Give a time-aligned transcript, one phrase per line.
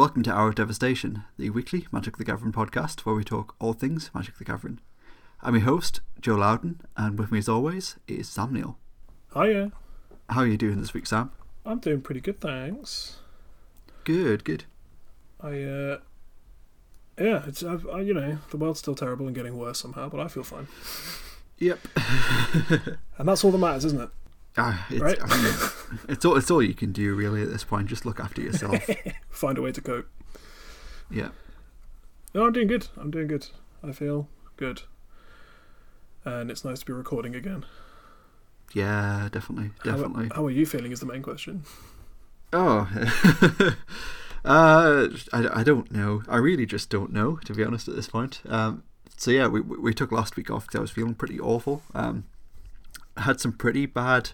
[0.00, 3.74] Welcome to Hour of Devastation, the weekly Magic the Gathering podcast where we talk all
[3.74, 4.80] things Magic the Gathering.
[5.42, 8.78] I'm your host, Joe Loudon, and with me as always is Sam Neil.
[9.34, 9.72] Hiya.
[10.30, 11.32] How are you doing this week, Sam?
[11.66, 13.18] I'm doing pretty good, thanks.
[14.04, 14.64] Good, good.
[15.38, 15.98] I, uh,
[17.18, 20.18] yeah, it's, I've, I, you know, the world's still terrible and getting worse somehow, but
[20.18, 20.66] I feel fine.
[21.58, 21.78] Yep.
[23.18, 24.08] And that's all that matters, isn't it?
[24.56, 25.18] Ah, it's, Right.
[25.20, 25.54] I mean,
[26.08, 27.88] it's all it's all you can do really at this point.
[27.88, 28.84] Just look after yourself.
[29.30, 30.08] Find a way to cope.
[31.10, 31.28] yeah.
[32.34, 32.86] No, I'm doing good.
[32.96, 33.48] I'm doing good.
[33.82, 34.82] I feel good.
[36.24, 37.64] And it's nice to be recording again.
[38.72, 40.28] Yeah, definitely, definitely.
[40.32, 40.92] How, are you feeling?
[40.92, 41.64] Is the main question.
[42.52, 42.88] Oh,
[44.44, 46.22] uh, I, I don't know.
[46.28, 48.42] I really just don't know, to be honest, at this point.
[48.48, 48.84] Um,
[49.16, 51.82] so yeah, we we took last week off because I was feeling pretty awful.
[51.94, 52.24] Um,
[53.16, 54.30] had some pretty bad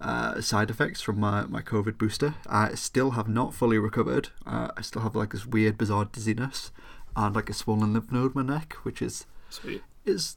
[0.00, 2.34] uh, side effects from my, my COVID booster.
[2.48, 4.28] I still have not fully recovered.
[4.46, 6.70] Uh, I still have like this weird, bizarre dizziness
[7.14, 9.82] and like a swollen lymph node in my neck, which is Sweet.
[10.04, 10.36] is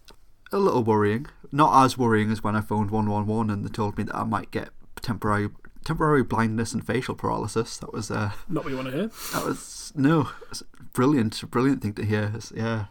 [0.52, 1.26] a little worrying.
[1.52, 4.52] Not as worrying as when I phoned 111 and they told me that I might
[4.52, 4.70] get
[5.02, 5.50] temporary
[5.86, 7.78] temporary blindness and facial paralysis.
[7.78, 9.08] That was uh, Not what you want to hear.
[9.34, 12.24] that was no a brilliant, brilliant thing to hear.
[12.26, 12.86] It's- yeah.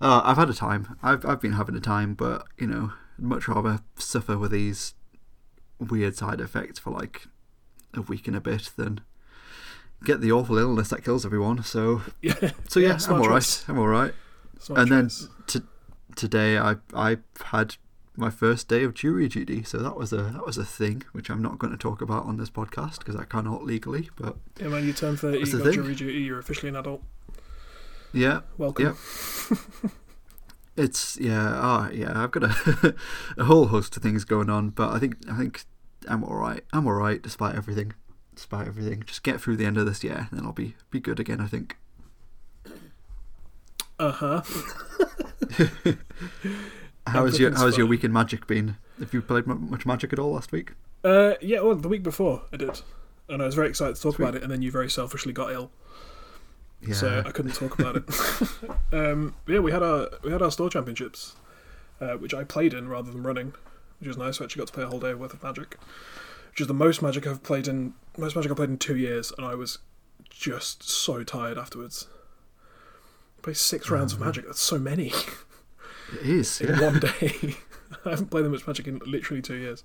[0.00, 0.96] Uh, I've had a time.
[1.02, 4.94] I've I've been having a time, but you know, I'd much rather suffer with these
[5.78, 7.26] weird side effects for like
[7.94, 9.00] a week and a bit than
[10.04, 11.62] get the awful illness that kills everyone.
[11.64, 12.50] So Yeah.
[12.68, 13.64] so yeah, I'm smart all right.
[13.68, 14.14] I'm all right.
[14.70, 15.28] And then choice.
[15.46, 15.60] t-
[16.14, 17.76] today I I had
[18.18, 21.28] my first day of jury duty, so that was a that was a thing which
[21.30, 24.08] I'm not going to talk about on this podcast because I cannot legally.
[24.16, 25.72] But Yeah, man, you turn 30, you got thing?
[25.74, 27.02] jury duty, you're officially an adult.
[28.14, 28.96] yeah, Welcome.
[29.50, 29.88] Yeah.
[30.76, 32.12] it's yeah, oh yeah.
[32.22, 32.94] I've got a
[33.36, 35.64] a whole host of things going on, but I think I think
[36.08, 36.64] I'm all right.
[36.72, 37.92] I'm all right despite everything.
[38.34, 41.00] Despite everything, just get through the end of this year, and then I'll be be
[41.00, 41.40] good again.
[41.40, 41.76] I think.
[43.98, 44.42] Uh huh.
[47.06, 48.76] How has your How has your week in Magic been?
[48.98, 50.72] Have you played much Magic at all last week?
[51.02, 52.82] Uh, yeah, well, the week before I did.
[53.28, 54.24] And I was very excited to talk Sweet.
[54.24, 55.70] about it, and then you very selfishly got ill.
[56.88, 56.94] Yeah.
[56.94, 58.04] so I couldn't talk about it.
[58.92, 61.36] um, yeah, we had our we had our store championships,
[62.00, 63.54] uh, which I played in rather than running,
[64.00, 64.40] which was nice.
[64.40, 65.76] I actually got to play a whole day worth of Magic,
[66.50, 69.32] which is the most Magic I've played in most Magic I've played in two years,
[69.36, 69.78] and I was
[70.30, 72.08] just so tired afterwards.
[73.42, 74.44] Played six rounds of Magic.
[74.46, 75.06] That's so many
[76.12, 76.60] it is.
[76.60, 76.80] in Yeah.
[76.80, 77.54] one day.
[78.04, 79.84] I haven't played that much Magic in literally two years.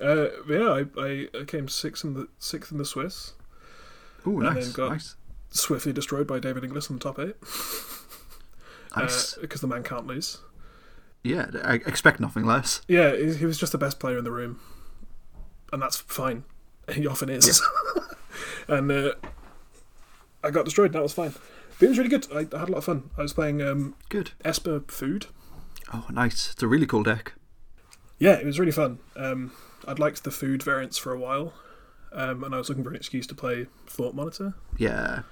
[0.00, 3.32] Uh, but yeah, I, I, I came sixth in the sixth in the Swiss.
[4.26, 5.16] Ooh, And nice, got- nice,
[5.50, 7.34] Swiftly destroyed by David Inglis in the top eight.
[8.96, 9.34] nice.
[9.40, 10.38] because the man can't lose.
[11.22, 12.82] yeah, I expect nothing less.
[12.88, 14.60] Yeah, he was just the best player in the room,
[15.72, 16.44] and that's fine.
[16.92, 17.62] He often is.
[18.68, 19.12] and uh,
[20.42, 20.86] I got destroyed.
[20.86, 21.34] and That was fine.
[21.78, 22.26] But it was really good.
[22.32, 23.10] I, I had a lot of fun.
[23.16, 24.32] I was playing um, Good.
[24.44, 25.26] Esper Food.
[25.92, 26.50] Oh, nice.
[26.52, 27.34] It's a really cool deck.
[28.18, 28.98] Yeah, it was really fun.
[29.16, 29.52] Um,
[29.88, 31.54] I'd liked the food variants for a while,
[32.12, 34.54] um, and I was looking for an excuse to play Thought Monitor.
[34.76, 35.22] Yeah.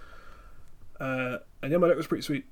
[1.00, 2.46] Uh, and yeah, my deck was pretty sweet.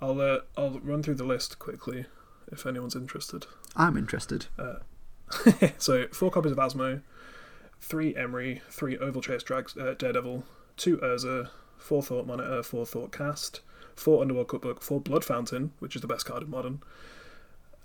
[0.00, 2.06] I'll uh, I'll run through the list quickly
[2.50, 3.46] if anyone's interested.
[3.76, 4.46] I'm interested.
[5.78, 7.02] so four copies of Asmo,
[7.80, 10.44] three Emry, three Oval Chase Drags, uh, Daredevil,
[10.76, 13.60] two Urza, four Thought Monitor, four Thoughtcast,
[13.96, 16.82] four Underworld Cookbook, four Blood Fountain, which is the best card in Modern,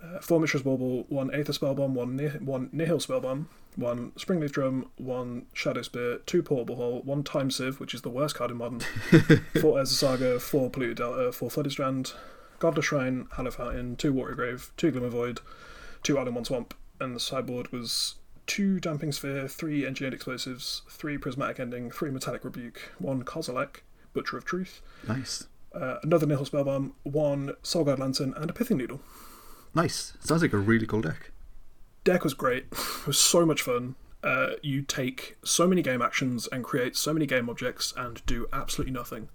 [0.03, 3.45] uh, four Mishra's Bauble, one Aether Spellbomb, one Ni- one Nihil Spellbomb,
[3.77, 8.35] one Springleaf Drum, one Shadowspear, two Portable Hole, one Time Sieve, which is the worst
[8.35, 8.79] card in Modern,
[9.61, 12.13] four Urza Saga, four Polluted Delta, four Flooded Strand,
[12.59, 15.39] Godless Shrine, Hallow Fountain, two Water Grave, two Glimmervoid,
[16.03, 18.15] two Island, one Swamp, and the sideboard was
[18.47, 23.77] two Damping Sphere, three Engineered Explosives, three Prismatic Ending, three Metallic Rebuke, one Kozilek,
[24.13, 25.45] Butcher of Truth, Nice.
[25.75, 29.01] uh, another Nihil Spellbomb, one Soul-Guide Lantern, and a Pithing Needle.
[29.75, 30.13] Nice.
[30.21, 31.29] Sounds like a really cool deck.
[32.07, 32.65] Deck was great.
[32.71, 33.95] It was so much fun.
[34.23, 38.47] Uh, you take so many game actions and create so many game objects and do
[38.51, 39.29] absolutely nothing.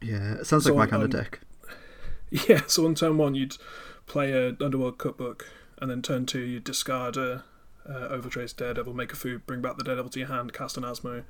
[0.00, 1.40] Yeah, it sounds So like my on- kind of deck.
[2.48, 3.56] Yeah, so on turn one, you'd
[4.06, 5.46] play a Underworld Cookbook,
[5.78, 7.44] and then turn two, you'd discard a
[7.88, 10.82] uh, Ovalchase Daredevil, make a food, bring back the Daredevil to your hand, cast an
[10.84, 11.24] Asmo,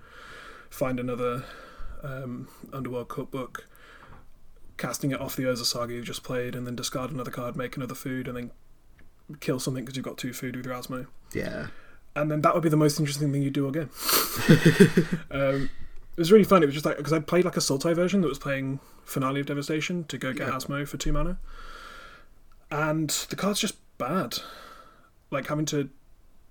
[0.70, 1.44] find another
[2.02, 3.66] um, Underworld Cookbook,
[4.78, 7.76] casting it off the Urza Saga you just played, and then discard another card, make
[7.76, 8.50] another food, and then
[9.40, 11.06] kill something because you've got two food with your Asmo.
[11.32, 11.68] Yeah.
[12.16, 13.90] And then that would be the most interesting thing you do again.
[15.30, 15.68] um,
[16.16, 16.62] it was really fun.
[16.62, 19.40] It was just like because I played like a Sultai version that was playing Finale
[19.40, 20.54] of Devastation to go get Yeah.
[20.54, 21.38] Asmo for two mana,
[22.70, 24.38] and the card's just bad.
[25.30, 25.90] Like having to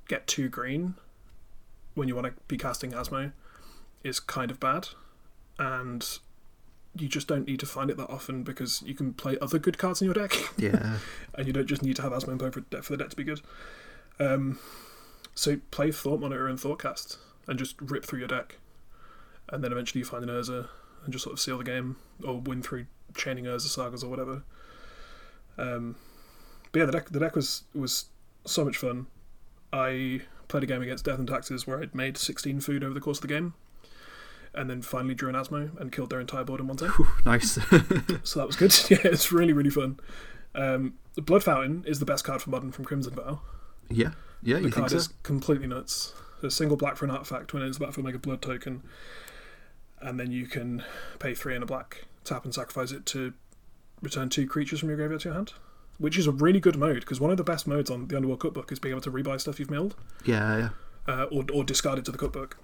[0.10, 0.96] get two green
[1.96, 3.32] when you want to be casting Asmo
[4.04, 4.90] is kind of bad.
[5.58, 6.20] and
[6.96, 9.78] you just don't need to find it that often because you can play other good
[9.78, 10.98] cards in your deck, Yeah.
[11.34, 13.24] and you don't just need to have Asmo and for, for the deck to be
[13.24, 13.42] good.
[14.20, 14.60] Um,
[15.36, 17.18] so play Thought Monitor and Thoughtcast
[17.48, 18.58] and just rip through your deck,
[19.50, 20.68] and then eventually you find an Urza
[21.04, 22.86] and just sort of seal the game or win through
[23.16, 24.44] chaining Urza sagas or whatever.
[25.58, 25.96] Um,
[26.72, 28.06] but yeah, the deck the deck was was
[28.46, 29.08] so much fun.
[29.72, 33.00] I played a game against Death and Taxes where I'd made 16 food over the
[33.02, 33.54] course of the game,
[34.56, 36.92] and then finally drew an Asmo and killed their entire board in one turn.
[37.26, 37.58] Nice.
[38.24, 38.74] So that was good.
[38.90, 40.00] yeah, it's really really fun.
[40.56, 43.42] Um, the Blood Fountain is the best card for modern from Crimson Vow.
[43.90, 44.12] yeah.
[44.46, 44.98] Yeah, The you think card so?
[44.98, 46.14] is completely nuts.
[46.44, 48.84] A single black for an artifact when it's about to make a blood token,
[50.02, 50.84] and then you can
[51.20, 53.34] pay three and a black, tap and sacrifice it to
[54.02, 55.54] return two creatures from your graveyard to your hand,
[55.98, 58.42] which is a really good mode because one of the best modes on the Underworld
[58.42, 59.96] Cookbook is being able to rebuy stuff you've milled
[60.26, 60.70] Yeah, yeah.
[61.14, 62.58] uh, or, or discard it to the cookbook.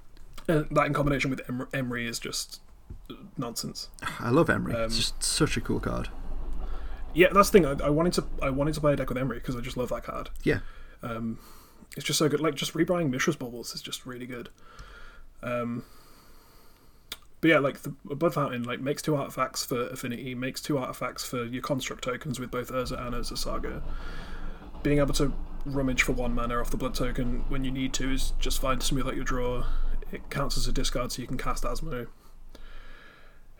[0.49, 2.59] And that in combination with em- Emry is just
[3.37, 3.87] nonsense.
[4.19, 4.73] I love Emry.
[4.75, 6.09] Um, it's just such a cool card.
[7.13, 7.65] Yeah, that's the thing.
[7.65, 9.77] I, I wanted to I wanted to play a deck with Emry because I just
[9.77, 10.29] love that card.
[10.43, 10.59] Yeah.
[11.01, 11.39] Um,
[11.95, 12.39] it's just so good.
[12.39, 14.49] Like just rebuying Mishra's Baubles is just really good.
[15.41, 15.83] Um,
[17.41, 21.23] but yeah, like the Blood Fountain like makes two artifacts for Affinity, makes two artifacts
[21.23, 23.81] for your construct tokens with both Urza and Urza Saga.
[24.83, 25.33] Being able to
[25.65, 28.79] rummage for one mana off the blood token when you need to is just fine
[28.79, 29.65] to smooth out your draw.
[30.11, 32.07] It counts as a discard, so you can cast Asmo.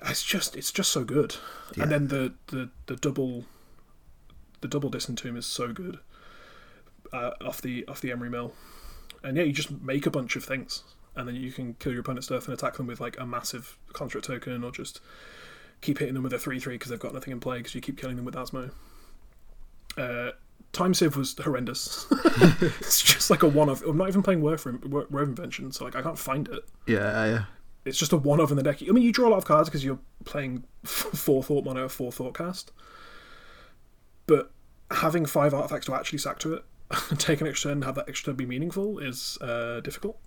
[0.06, 1.36] It's just it's just so good.
[1.75, 1.84] Yeah.
[1.84, 3.46] And then the, the, the double
[4.62, 6.00] the double Disentomb is so good
[7.13, 8.54] uh, off the off the Emry Mill.
[9.24, 10.84] And yeah, you just make a bunch of things,
[11.16, 13.78] and then you can kill your opponent's stuff and attack them with like a massive
[13.94, 15.02] construct token, or just
[15.81, 17.81] keep hitting them with a three three because they've got nothing in play because you
[17.81, 18.72] keep killing them with Asmo.
[19.98, 20.31] Uh,
[20.71, 22.06] Time Sieve was horrendous.
[22.12, 23.83] it's just like a one off.
[23.83, 26.63] I'm not even playing Word, Word Invention, so like I can't find it.
[26.88, 27.44] Yeah, yeah.
[27.86, 28.81] It's just a one off in the deck.
[28.81, 32.12] I mean, you draw a lot of cards because you're playing four thought mono, four
[32.12, 32.71] thought cast.
[34.27, 34.51] But
[34.92, 36.66] having five artifacts to actually sack to it,
[37.18, 40.19] take an extra turn, and have that extra turn be meaningful is uh, difficult.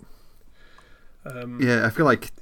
[1.24, 2.32] Um, Yeah, I feel like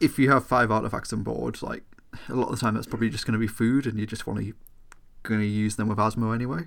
[0.00, 1.82] if you have five artifacts on board, like
[2.28, 4.26] a lot of the time that's probably just going to be food, and you just
[4.26, 4.54] want to
[5.22, 6.62] going to use them with Asmo anyway.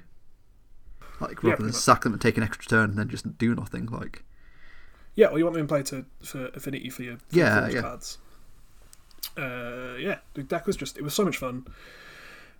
[1.19, 1.75] Like Yeah, rather than pretty much.
[1.75, 3.85] sack them and take an extra turn and then just do nothing.
[3.87, 4.23] Like
[5.15, 7.75] Yeah, or you want them in play to for affinity for your for Yeah, your
[7.75, 7.81] yeah.
[7.81, 8.17] cards.
[9.37, 11.65] Uh, yeah, the deck was just it was so much fun.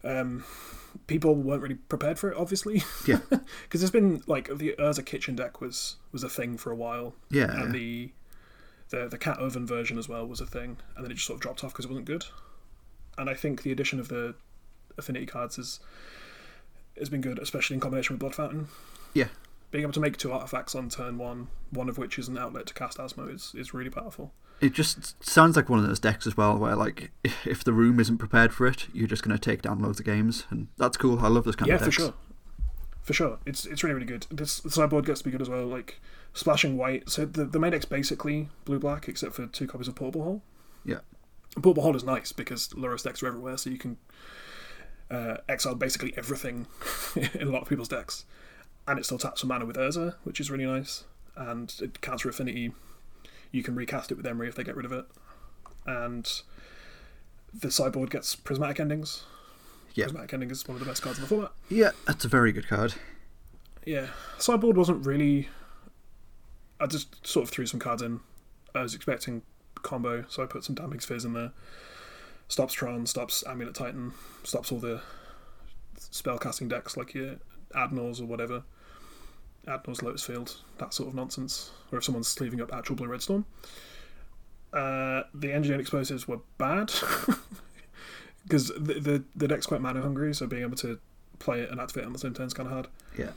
[0.03, 0.43] Um,
[1.07, 2.83] people weren't really prepared for it, obviously.
[3.05, 3.19] Yeah.
[3.29, 7.15] because there's been like the Urza Kitchen deck was was a thing for a while,
[7.29, 8.11] yeah, and the
[8.89, 11.37] the the cat oven version as well was a thing, and then it just sort
[11.37, 12.25] of dropped off because it wasn't good.
[13.17, 14.35] And I think the addition of the
[14.97, 15.79] affinity cards has
[16.97, 18.67] has been good, especially in combination with Blood Fountain.
[19.13, 19.27] Yeah.
[19.71, 22.67] Being able to make two artifacts on turn one, one of which is an outlet
[22.67, 24.31] to cast Asmo, is, is really powerful.
[24.61, 27.11] it just sounds like one of those decks as well, where like
[27.45, 30.05] if the room isn't prepared for it, you're just going to take down loads of
[30.05, 31.19] games, and that's cool.
[31.19, 31.99] I love this kind yeah, of decks.
[31.99, 32.13] Yeah, for sure.
[33.01, 33.39] For sure.
[33.45, 34.27] It's it's really, really good.
[34.31, 35.99] This the sideboard gets to be good as well, like
[36.33, 37.09] splashing white.
[37.09, 40.41] So the, the main deck's basically blue black, except for two copies of Portable Hole.
[40.85, 40.99] Yeah.
[41.55, 43.97] Portable Hole is nice because Lurrus decks are everywhere, so you can
[45.11, 46.67] uh, exile basically everything
[47.15, 48.25] in a lot of people's decks.
[48.87, 51.05] And it still taps for mana with Urza, which is really nice.
[51.35, 52.73] And it counter affinity.
[53.51, 55.05] You can recast it with Emry if they get rid of it.
[55.85, 56.29] And
[57.53, 59.23] the sideboard gets prismatic endings.
[59.93, 60.05] Yeah.
[60.05, 61.51] Prismatic ending is one of the best cards in the format.
[61.69, 62.95] Yeah, that's a very good card.
[63.85, 64.07] Yeah,
[64.37, 65.49] sideboard wasn't really.
[66.79, 68.21] I just sort of threw some cards in.
[68.73, 69.43] I was expecting
[69.75, 71.51] combo, so I put some Damping Spheres in there.
[72.47, 75.01] Stops Tron, stops Amulet Titan, stops all the
[75.97, 77.37] spell casting decks like your
[77.75, 78.63] Adnors or whatever.
[79.67, 81.71] Adnors Lotus Field, that sort of nonsense.
[81.91, 83.45] Or if someone's sleeving up actual Blue Red Storm.
[84.71, 86.91] Uh, the engineered explosives were bad
[88.43, 90.99] because the, the the deck's quite mana hungry, so being able to
[91.39, 93.31] play it and activate it on the same turn is kind of hard Yeah.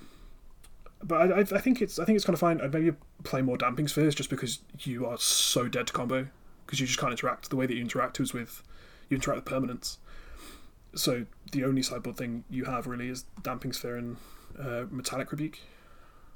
[1.02, 2.60] but I, I, I think it's I think it's kind of fine.
[2.62, 6.26] I'd maybe play more damping spheres just because you are so dead to combo
[6.64, 7.50] because you just can't interact.
[7.50, 8.62] The way that you interact is with
[9.08, 9.98] you interact with permanence.
[10.94, 14.16] So the only sideboard thing you have really is damping sphere and
[14.58, 15.58] uh, metallic rebuke.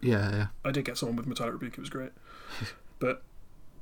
[0.01, 0.47] Yeah, yeah.
[0.65, 2.13] I did get someone with metallic rebuke; it was great.
[2.99, 3.23] but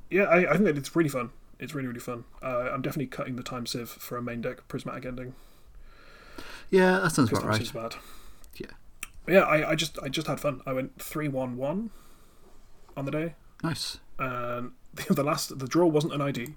[0.09, 1.31] yeah, I, I think that it's really fun.
[1.59, 2.25] It's really really fun.
[2.41, 5.35] Uh, I'm definitely cutting the time sieve for a main deck prismatic ending.
[6.69, 7.73] Yeah, that sounds about right.
[7.73, 7.95] bad.
[8.55, 8.67] Yeah.
[9.25, 10.61] But yeah, I, I just I just had fun.
[10.65, 11.91] I went three one one
[12.95, 13.35] on the day.
[13.63, 13.99] Nice.
[14.17, 14.71] and
[15.09, 16.55] the last the draw wasn't an ID.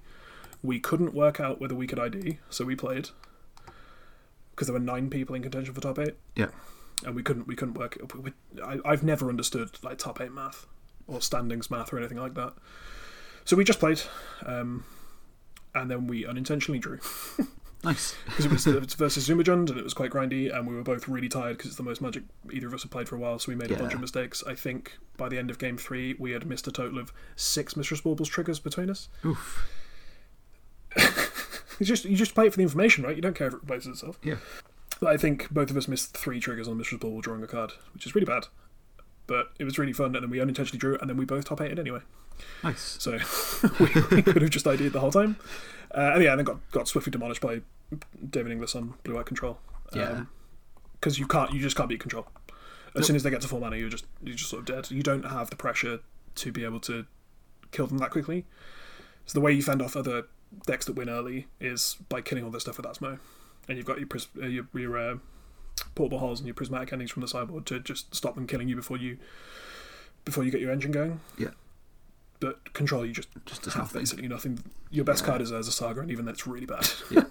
[0.62, 3.10] We couldn't work out whether we could ID, so we played
[4.50, 6.14] because there were nine people in contention for top eight.
[6.36, 6.48] Yeah.
[7.04, 7.96] and we couldn't we couldn't work.
[7.96, 8.14] it.
[8.14, 10.66] We, I, I've never understood like top eight math
[11.06, 12.54] or standings math or anything like that.
[13.44, 14.00] So we just played,
[14.46, 14.84] um,
[15.74, 17.00] and then we unintentionally drew
[17.84, 18.14] Nice.
[18.26, 20.84] because it was it was versus Zumajund and it was quite grindy, and we were
[20.84, 23.18] both really tired because it's the most Magic either of us have played for a
[23.18, 24.44] while, so we made a bunch of mistakes.
[24.46, 27.74] I think by the end of game three, we had missed a total of six
[27.74, 29.08] Mishra's Baubles triggers between us.
[29.26, 29.68] Oof.
[31.78, 33.14] You just you just play it for the information, right?
[33.16, 34.18] You don't care if it replaces itself.
[34.22, 34.36] Yeah.
[35.00, 37.72] But I think both of us missed three triggers on Mishra's Bauble drawing a card,
[37.92, 38.46] which is really bad.
[39.26, 41.60] But it was really fun, and then we unintentionally drew, and then we both top
[41.60, 42.00] eighted anyway.
[42.62, 42.96] Nice.
[43.00, 43.12] So
[43.80, 45.36] we, we could have just ID'd the whole time.
[45.94, 47.60] Uh, and yeah, and then got, got swiftly demolished by
[48.30, 49.58] David Inglis on Blue White Control.
[49.94, 50.24] Yeah.
[50.94, 52.26] Because you can't, you just can't beat Control.
[52.94, 53.04] As Nope.
[53.04, 54.90] soon as they get to full mana, you're just you're just sort of dead.
[54.90, 56.00] You don't have the pressure
[56.36, 57.06] to be able to
[57.70, 58.44] kill them that quickly.
[59.26, 60.24] So the way you fend off other
[60.66, 63.18] decks that win early is by killing all this stuff with Asmo,
[63.68, 65.14] and you've got your pris- uh, your, your uh,
[65.94, 68.76] portable holes and your prismatic endings from the sideboard to just stop them killing you
[68.76, 69.18] before you
[70.24, 71.20] before you get your engine going.
[71.38, 71.48] Yeah.
[72.40, 74.00] But control, you just Just have nothing.
[74.02, 74.58] basically nothing.
[74.90, 75.28] Your best Yeah.
[75.28, 76.88] card is as a saga, and even that's really bad.
[77.10, 77.24] Yeah.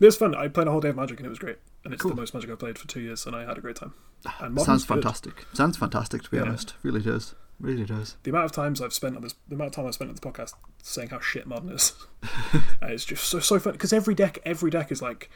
[0.00, 0.34] it was fun.
[0.36, 1.58] I played a whole day of Magic, and it was great.
[1.84, 2.10] And it's Cool.
[2.10, 3.94] the most Magic I've played for two years, and I had a great time.
[4.40, 4.94] And Modern's Sounds good.
[5.02, 5.46] fantastic.
[5.52, 6.44] Sounds fantastic to be Yeah.
[6.44, 6.74] honest.
[6.82, 7.34] Really does.
[7.60, 8.16] Really does.
[8.22, 10.14] The amount of times I've spent on this, the amount of time I've spent on
[10.14, 11.92] this podcast saying how shit Modern is,
[12.82, 15.28] it's just so so fun because every deck, every deck is like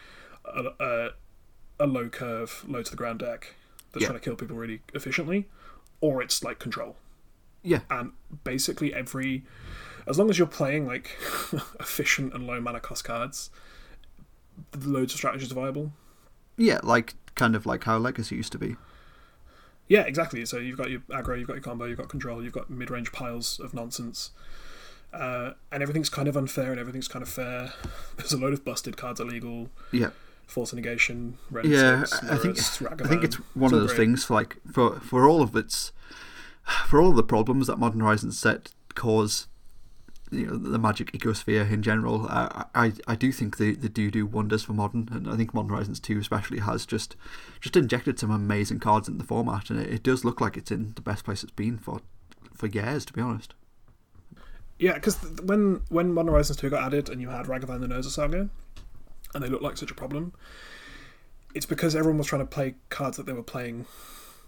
[0.45, 1.09] a, a,
[1.81, 3.55] a low curve, low to the ground deck
[3.93, 4.09] that's Yeah.
[4.09, 5.49] trying to kill people really efficiently,
[6.01, 6.97] or it's like control.
[7.65, 7.81] Yeah.
[7.91, 8.13] and
[8.43, 9.45] basically every
[10.09, 11.17] as long as you're playing like
[11.81, 13.51] efficient and low mana cost cards
[14.85, 15.93] loads of strategies are viable
[16.57, 18.77] Yeah, like kind of like how Legacy used to be.
[19.93, 20.45] Yeah exactly.
[20.47, 23.13] So you've got your aggro you've got your combo you've got control you've got mid-range
[23.13, 24.31] piles of nonsense.
[25.13, 27.75] Uh, and everything's kind of unfair and everything's kind of fair.
[28.17, 29.69] There's a load of busted cards illegal.
[29.91, 30.11] Yeah.
[30.47, 33.91] force negation red Yeah, Six, I think Mirrors, I think it's one all of those
[33.91, 33.99] great.
[34.07, 35.93] things for like for for all of its
[36.89, 39.47] for all of the problems that Modern Horizons set cause
[40.33, 44.11] you know the magic ecosphere in general uh, I I do think they, they do
[44.11, 47.17] do wonders for modern and I think Modern Horizons 2 especially has just
[47.61, 50.71] just injected some amazing cards in the format and it, it does look like it's
[50.71, 52.01] in the best place it's been for
[52.55, 53.55] for years to be honest
[54.79, 58.11] Yeah, because when when Modern Horizons 2 got added and you had Ragavan and Urza
[58.11, 58.49] Saga,
[59.33, 60.33] and they looked like such a problem,
[61.55, 63.87] it's because everyone was trying to play cards that they were playing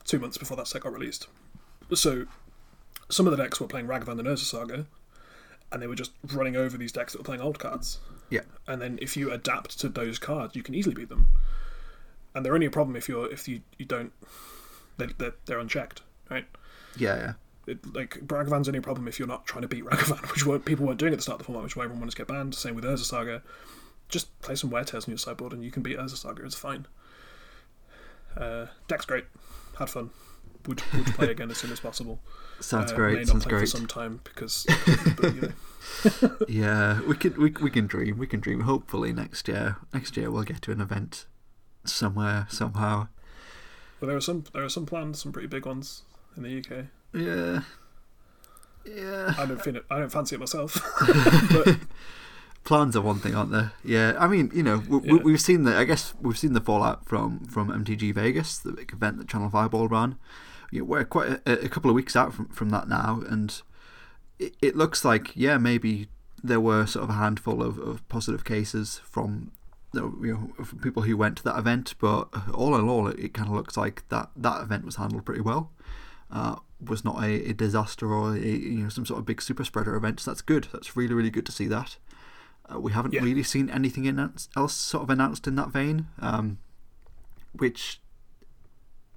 [0.02, 1.28] two months before that set got released.
[1.92, 2.26] So
[3.08, 4.86] some of the decks were playing Ragavan and Urza Saga,
[5.74, 7.98] and they were just running over these decks that were playing old cards.
[8.30, 8.42] Yeah.
[8.66, 11.28] And then if you adapt to those cards, you can easily beat them.
[12.34, 14.12] And they're only a problem if you're if you, you don't
[14.96, 16.46] they they're, they're unchecked, right?
[16.96, 17.32] yeah yeah
[17.66, 20.64] it, like Ragavan's only a problem if you're not trying to beat Ragavan, which weren't,
[20.64, 22.18] people weren't doing at the start of the format, which is why everyone wanted to
[22.18, 22.54] get banned.
[22.54, 23.42] Same with Urza Saga.
[24.08, 26.44] Just play some Wear Tears on your sideboard and you can beat Urza Saga.
[26.44, 26.86] It's fine.
[28.36, 29.24] Uh, deck's great.
[29.78, 30.10] Had fun.
[30.66, 32.20] Would would play again as soon as possible.
[32.60, 34.66] sounds Uh, May great not sounds play great for some time because,
[35.16, 35.50] but, you know.
[36.48, 38.16] Yeah, we can we, we can dream.
[38.18, 38.60] We can dream.
[38.60, 39.76] Hopefully next year.
[39.92, 41.26] Next year we'll get to an event
[41.84, 43.08] somewhere somehow.
[44.00, 46.02] But there are some there are some plans, some pretty big ones
[46.36, 46.86] in the UK.
[47.12, 47.60] Yeah.
[48.84, 49.34] Yeah.
[49.38, 49.84] I don't feel it.
[49.90, 50.78] I don't fancy it myself.
[51.52, 51.78] but
[52.64, 53.66] Plans are one thing, aren't they?
[53.84, 54.14] Yeah.
[54.18, 55.22] I mean, you know, we, Yeah.
[55.22, 55.76] we've seen the.
[55.76, 59.50] I guess we've seen the fallout from from MTG Vegas, the big event that Channel
[59.50, 60.16] Fireball ran.
[60.72, 63.60] We're quite a, a couple of weeks out from from that now, and
[64.38, 66.08] it, it looks like yeah, maybe
[66.42, 69.52] there were sort of a handful of, of positive cases from
[69.94, 73.34] you know from people who went to that event, but all in all, it, it
[73.34, 75.70] kind of looks like that that event was handled pretty well.
[76.30, 79.64] Uh, was not a, a disaster or a, you know some sort of big super
[79.64, 80.20] spreader event.
[80.20, 80.68] So that's good.
[80.72, 81.96] That's really really good to see that.
[82.72, 83.22] Uh, we haven't Yeah.
[83.22, 86.58] really seen anything announced, else sort of announced in that vein, um,
[87.52, 88.00] which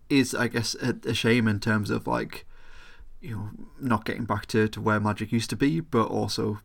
[0.10, 2.46] is I guess a, a shame in terms of like
[3.22, 3.50] you know
[3.80, 6.60] not getting back to, to where Magic used to be, but also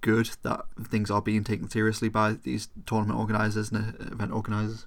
[0.00, 4.86] good that things are being taken seriously by these tournament organizers and uh, event organizers.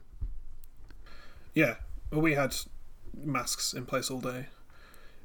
[1.54, 1.76] yeah,
[2.12, 2.56] well, we had
[3.16, 4.46] masks in place all day.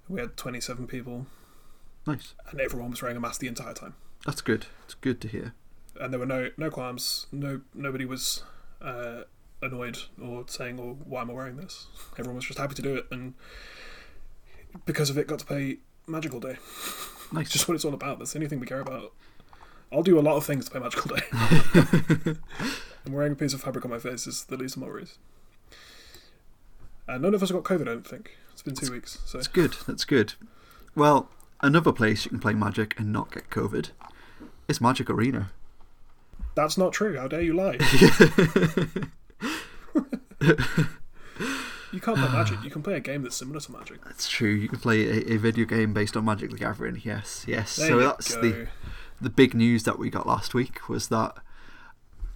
[0.09, 1.27] We had 27 people,
[2.07, 2.35] Nice.
[2.51, 3.95] and everyone was wearing a mask the entire time.
[4.27, 4.67] That's good.
[4.85, 5.55] It's good to hear.
[6.01, 7.27] and there were no no qualms.
[7.33, 8.43] No nobody was
[8.81, 9.23] uh,
[9.63, 11.87] annoyed or saying, "Or why am I wearing this?"
[12.19, 13.35] Everyone was just happy to do it, and
[14.85, 16.57] because of it, got to play Magical Day.
[17.35, 17.47] Nice.
[17.47, 18.19] It's just what it's all about.
[18.19, 19.15] That's the only thing we care about.
[19.91, 21.23] I'll do a lot of things to play Magical Day.
[23.07, 25.17] and wearing a piece of fabric on my face is the least of my worries.
[27.09, 27.83] And none of us have got COVID.
[27.83, 29.19] I don't think it's been two weeks.
[29.25, 29.77] So That's good.
[29.87, 30.35] That's good.
[30.95, 31.31] Well,
[31.63, 33.93] another place you can play Magic and not get COVID
[34.69, 35.53] is Magic Arena.
[36.55, 37.17] that's not true.
[37.17, 37.79] How dare you lie?
[41.93, 42.59] You can't play Magic.
[42.65, 44.05] You can play a game that's similar to Magic.
[44.05, 44.51] That's true.
[44.51, 47.01] You can play a, a video game based on Magic the Gathering.
[47.05, 47.77] Yes, yes.
[47.77, 48.41] There so that's go.
[48.41, 48.69] the
[49.21, 51.37] the big news that we got last week was that.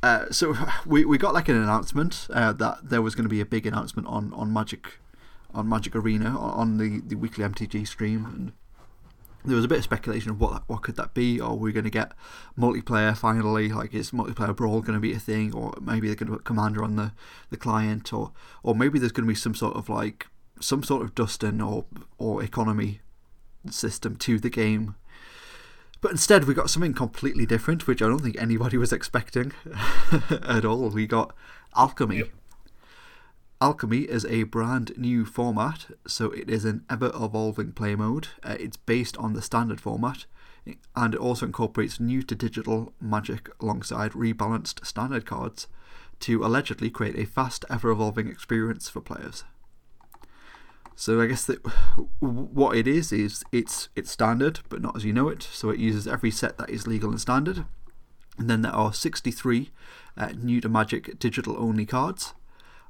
[0.03, 0.55] Uh, so
[0.87, 3.67] we, we got like an announcement uh, that there was going to be a big
[3.67, 4.99] announcement on, on Magic
[5.55, 8.53] on Magic Arena on the, the weekly MTG stream and
[9.47, 11.85] there was a bit of speculation of what what could that be or we're going
[11.85, 12.13] to get
[12.59, 16.31] multiplayer finally like is multiplayer brawl going to be a thing or maybe they're going
[16.31, 17.13] to put commander on the,
[17.51, 20.27] the client or or maybe there's going to be some sort of like
[20.61, 21.85] some sort of dusting or
[22.19, 23.01] or economy
[23.71, 24.95] system to the game
[26.01, 29.53] but instead, we got something completely different, which I don't think anybody was expecting
[30.31, 30.89] at all.
[30.91, 31.35] We got
[31.75, 32.19] Alchemy.
[32.19, 32.29] Yep.
[33.59, 38.29] Alchemy is a brand new format, so it is an ever evolving play mode.
[38.43, 40.27] Uh, it's based on the standard format,
[40.95, 45.69] and it also incorporates new to digital magic alongside rebalanced standard cards
[46.21, 49.45] to allegedly create a fast, ever evolving experience for players.
[50.95, 51.65] So I guess that
[52.21, 55.43] what it is is it's it's standard, but not as you know it.
[55.43, 57.65] So it uses every set that is legal and standard,
[58.37, 59.71] and then there are 63
[60.17, 62.35] uh, new to Magic digital only cards,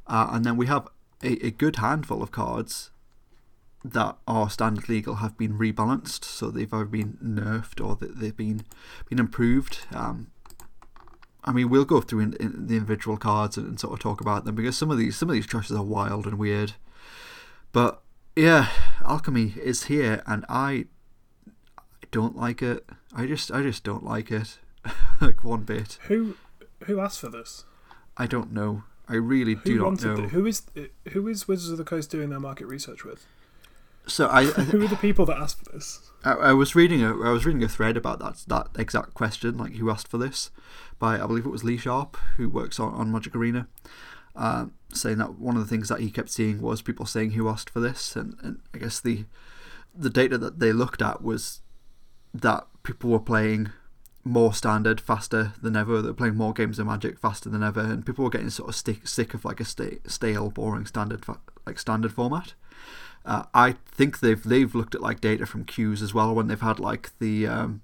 [0.07, 0.89] uh, and then we have
[1.23, 2.91] a, a good handful of cards
[3.85, 8.37] that are standard legal have been rebalanced, so they've either been nerfed or that they've
[8.37, 8.63] been
[9.09, 9.81] been improved.
[9.93, 10.29] Um,
[11.45, 14.21] I mean, we'll go through in, in the individual cards and, and, sort of talk
[14.21, 16.73] about them because some of these some of these choices are wild and weird.
[17.73, 18.03] But
[18.35, 18.69] yeah,
[19.05, 20.87] alchemy is here, and I
[22.11, 22.89] don't like it.
[23.15, 24.59] I just I just don't like it,
[25.21, 25.99] like one bit.
[26.09, 26.37] Who
[26.85, 27.65] who asked for this?
[28.17, 28.85] I don't know.
[29.09, 30.17] I really who do not know.
[30.17, 30.63] The, who is
[31.13, 33.25] who is Wizards of the Coast doing their market research with?
[34.07, 36.11] So I, I who are the people that asked for this?
[36.25, 39.57] I, I, was reading a I was reading a thread about that that exact question,
[39.57, 40.51] like who asked for this,
[40.99, 43.69] by I believe it was Lee Sharp, who works on, on Magic Arena,
[44.35, 47.49] uh, saying that one of the things that he kept seeing was people saying who
[47.49, 49.25] asked for this, and, and I guess the
[49.95, 51.61] the data that they looked at was
[52.35, 53.71] that people were playing
[54.27, 56.03] more standard faster than ever.
[56.03, 58.75] They're playing more games of Magic faster than ever, and people were getting sort of
[58.75, 61.25] stick, sick of like a stale, boring standard
[61.65, 62.55] like standard format.
[63.25, 66.61] Uh, I think they've they've looked at like data from queues as well when they've
[66.61, 67.83] had like the um,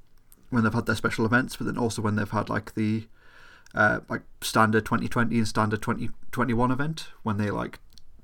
[0.51, 3.07] when they've had their special events, but then also when they've had like the
[3.75, 7.79] uh, like standard 2020 and standard 2021 event when they like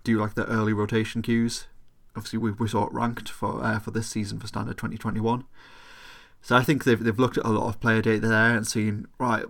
[0.05, 1.67] do like the early rotation queues.
[2.17, 5.45] Obviously, we, we saw it ranked for uh, for this season for standard 2021.
[6.41, 9.07] So I think they've they've looked at a lot of player data there and seen
[9.19, 9.45] right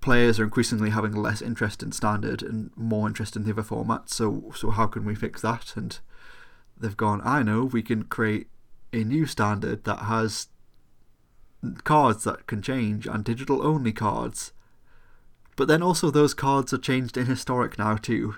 [0.00, 4.10] players are increasingly having less interest in standard and more interest in the other formats.
[4.10, 5.76] So so how can we fix that?
[5.76, 5.98] And
[6.78, 8.48] they've gone, I know we can create
[8.92, 10.48] a new standard that has
[11.84, 14.52] cards that can change and digital only cards
[15.56, 18.36] but then also those cards are changed in historic now too.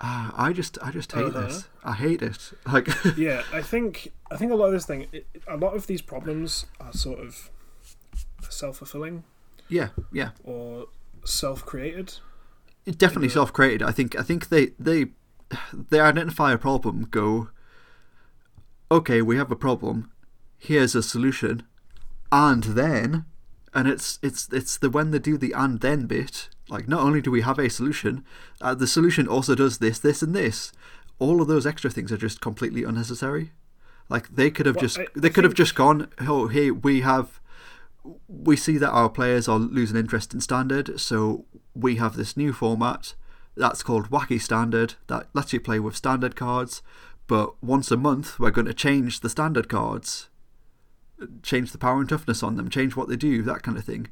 [0.00, 1.40] Uh, I just I just hate uh-huh.
[1.42, 1.68] this.
[1.84, 2.52] I hate it.
[2.72, 5.86] Like yeah, I think I think a lot of this thing, it, a lot of
[5.86, 7.50] these problems are sort of
[8.48, 9.24] self fulfilling.
[9.68, 10.30] Yeah, yeah.
[10.44, 10.86] Or
[11.24, 12.14] self created.
[12.86, 13.82] Definitely self created.
[13.82, 15.06] I think I think they they
[15.72, 17.06] they identify a problem.
[17.10, 17.50] Go.
[18.90, 20.10] Okay, we have a problem.
[20.58, 21.62] Here's a solution,
[22.32, 23.26] and then
[23.74, 27.20] and it's it's it's the when they do the and then bit like not only
[27.20, 28.24] do we have a solution
[28.60, 30.72] uh, the solution also does this this and this.
[31.18, 33.52] All of those extra things are just completely unnecessary.
[34.08, 36.70] Like they could have well, just I, they I could have just gone oh hey
[36.70, 37.40] we have
[38.28, 42.52] we see that our players are losing interest in standard so we have this new
[42.52, 43.14] format
[43.56, 46.80] that's called wacky standard that lets you play with standard cards
[47.30, 50.28] but once a month we're going to change the standard cards.
[51.44, 54.08] Change the power and toughness on them, change what they do, that kind of thing.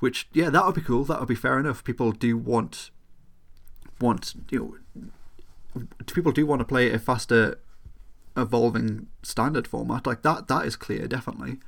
[0.00, 1.04] Which, yeah, that would be cool.
[1.04, 1.84] That would be fair enough.
[1.84, 2.90] People do want,
[4.00, 4.80] want you
[5.74, 7.60] know, people do want to play a faster,
[8.36, 10.48] evolving standard format like that.
[10.48, 11.58] That is clear, definitely.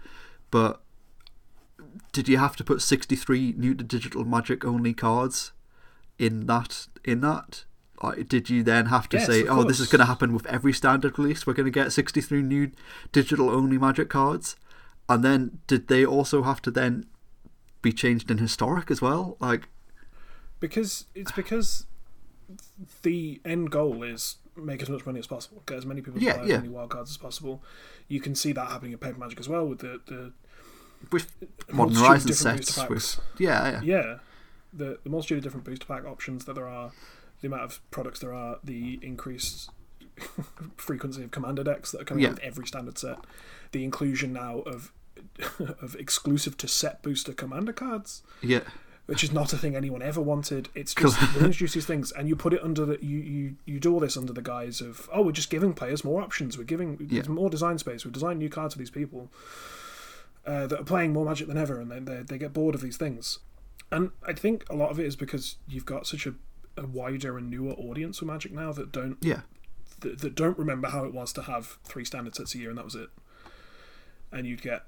[0.51, 0.81] But
[2.13, 5.53] did you have to put sixty three new to digital magic only cards
[6.19, 6.89] in that?
[7.05, 7.65] In that,
[8.03, 10.47] like, did you then have to yes, say, "Oh, this is going to happen with
[10.47, 11.47] every standard release.
[11.47, 12.71] We're going to get sixty three new
[13.13, 14.57] digital only magic cards"?
[15.09, 17.07] And then did they also have to then
[17.83, 19.37] be changed in historic as well?
[19.41, 19.69] Like
[20.61, 21.87] because it's because
[23.03, 26.25] the end goal is make as much money as possible, get as many people to
[26.25, 26.55] yeah, buy yeah.
[26.55, 27.63] as many wild cards as possible.
[28.09, 30.33] You can see that happening in Paper Magic as well with the the
[31.11, 31.35] with
[31.71, 32.89] modern horizon sets.
[32.89, 34.19] With, yeah, yeah, yeah.
[34.73, 36.93] The the multitude of different booster pack options that there are,
[37.41, 39.71] the amount of products there are, the increased
[40.77, 42.31] frequency of commander decks that are coming yeah.
[42.31, 43.19] out with every standard set,
[43.73, 44.93] the inclusion now of
[45.81, 48.23] of exclusive to set booster commander cards.
[48.43, 48.61] Yeah.
[49.07, 50.69] Which is not a thing anyone ever wanted.
[50.75, 53.81] It's just you introduce these things and you put it under the you, you you
[53.81, 56.57] do all this under the guise of oh we're just giving players more options.
[56.57, 57.23] We're giving yeah.
[57.29, 58.05] more design space.
[58.05, 59.31] We've designed new cards for these people.
[60.47, 62.81] uh, that are playing more Magic than ever, and they, they they get bored of
[62.81, 63.39] these things.
[63.91, 66.35] And I think a lot of it is because you've got such a,
[66.77, 69.43] a wider and newer audience with Magic now that don't Yeah.
[70.01, 72.79] that, that don't remember how it was to have three standard sets a year and
[72.79, 73.11] that was it.
[74.33, 74.85] And you'd get,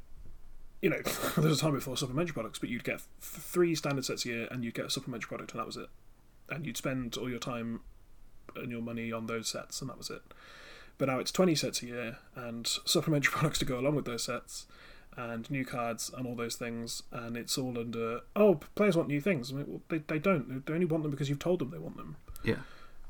[0.85, 1.01] you know,
[1.37, 4.29] there was a time before supplementary products, but you'd get th- three standard sets a
[4.29, 5.89] year and you'd get a supplementary product and that was it.
[6.51, 7.81] And you'd spend all your time
[8.55, 10.21] and your money on those sets and that was it.
[10.99, 14.25] But now it's 20 sets a year and supplementary products to go along with those
[14.25, 14.67] sets
[15.17, 17.03] and new cards and all those things.
[17.13, 19.53] And it's all under, oh, players want new things.
[19.53, 20.67] I mean, well, they, they don't.
[20.67, 22.57] They only want them because you've told them they want them Yeah.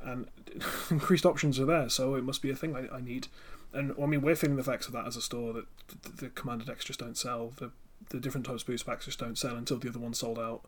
[0.00, 0.28] and
[0.90, 3.26] increased options are there, so it must be a thing I, I need.
[3.74, 5.66] And I mean, we're feeling the effects of that as a store that
[6.02, 7.52] the, the commander decks just don't sell.
[7.56, 7.70] The
[8.10, 10.62] the different types of boost packs just don't sell until the other one's sold out.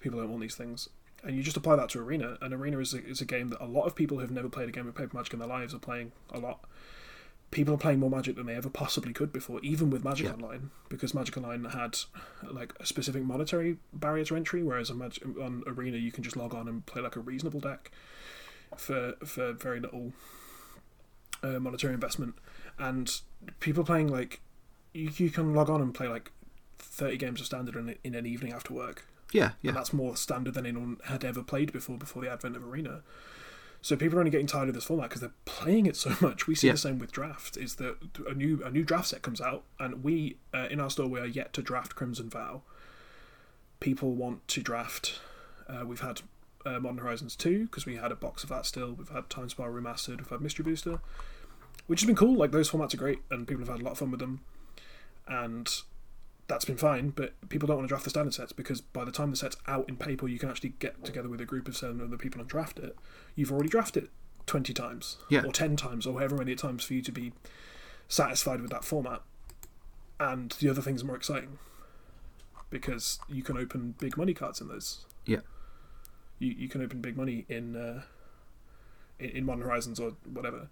[0.00, 0.88] People don't want these things,
[1.24, 2.36] and you just apply that to Arena.
[2.40, 4.68] And Arena is a, is a game that a lot of people who've never played
[4.68, 6.60] a game of Paper Magic in their lives are playing a lot.
[7.50, 10.34] People are playing more Magic than they ever possibly could before, even with Magic Yeah.
[10.34, 11.96] Online, because Magic Online had
[12.42, 16.36] like a specific monetary barrier to entry, whereas on, Mag- on Arena you can just
[16.36, 17.90] log on and play like a reasonable deck
[18.76, 20.12] for for very little
[21.42, 22.34] uh, monetary investment,
[22.78, 23.20] and
[23.60, 24.40] people playing like
[24.92, 26.32] you, you can log on and play like
[26.78, 29.52] thirty games of standard in, in an evening after work, Yeah.
[29.62, 29.70] Yeah.
[29.70, 33.02] and that's more standard than anyone had ever played before before the advent of Arena.
[33.80, 36.48] So people are only getting tired of this format because they're playing it so much.
[36.48, 36.72] We see Yeah.
[36.72, 37.56] the same with draft.
[37.56, 37.96] Is that
[38.28, 41.20] a new a new draft set comes out, and we uh, in our store we
[41.20, 42.62] are yet to draft Crimson Vow.
[43.80, 45.20] People want to draft.
[45.68, 46.22] Uh, we've had
[46.76, 48.92] uh, Modern Horizons two because we had a box of that still.
[48.92, 50.18] We've had Time Spiral remastered.
[50.18, 51.00] We've had Mystery Booster,
[51.86, 52.36] which has been cool.
[52.36, 54.40] Like those formats are great, and people have had a lot of fun with them.
[55.26, 55.68] And
[56.46, 59.12] that's been fine, but people don't want to draft the standard sets because by the
[59.12, 61.76] time the set's out in paper, you can actually get together with a group of
[61.76, 62.96] seven other people and draft it.
[63.36, 64.10] You've already drafted it
[64.46, 65.44] 20 times, Yeah.
[65.44, 67.34] or 10 times, or however many times for you to be
[68.08, 69.20] satisfied with that format.
[70.18, 71.58] And the other things are more exciting
[72.70, 75.04] because you can open big money cards in those.
[75.26, 75.40] Yeah.
[76.38, 78.02] You, you can open big money in, uh,
[79.18, 80.68] in in Modern Horizons or whatever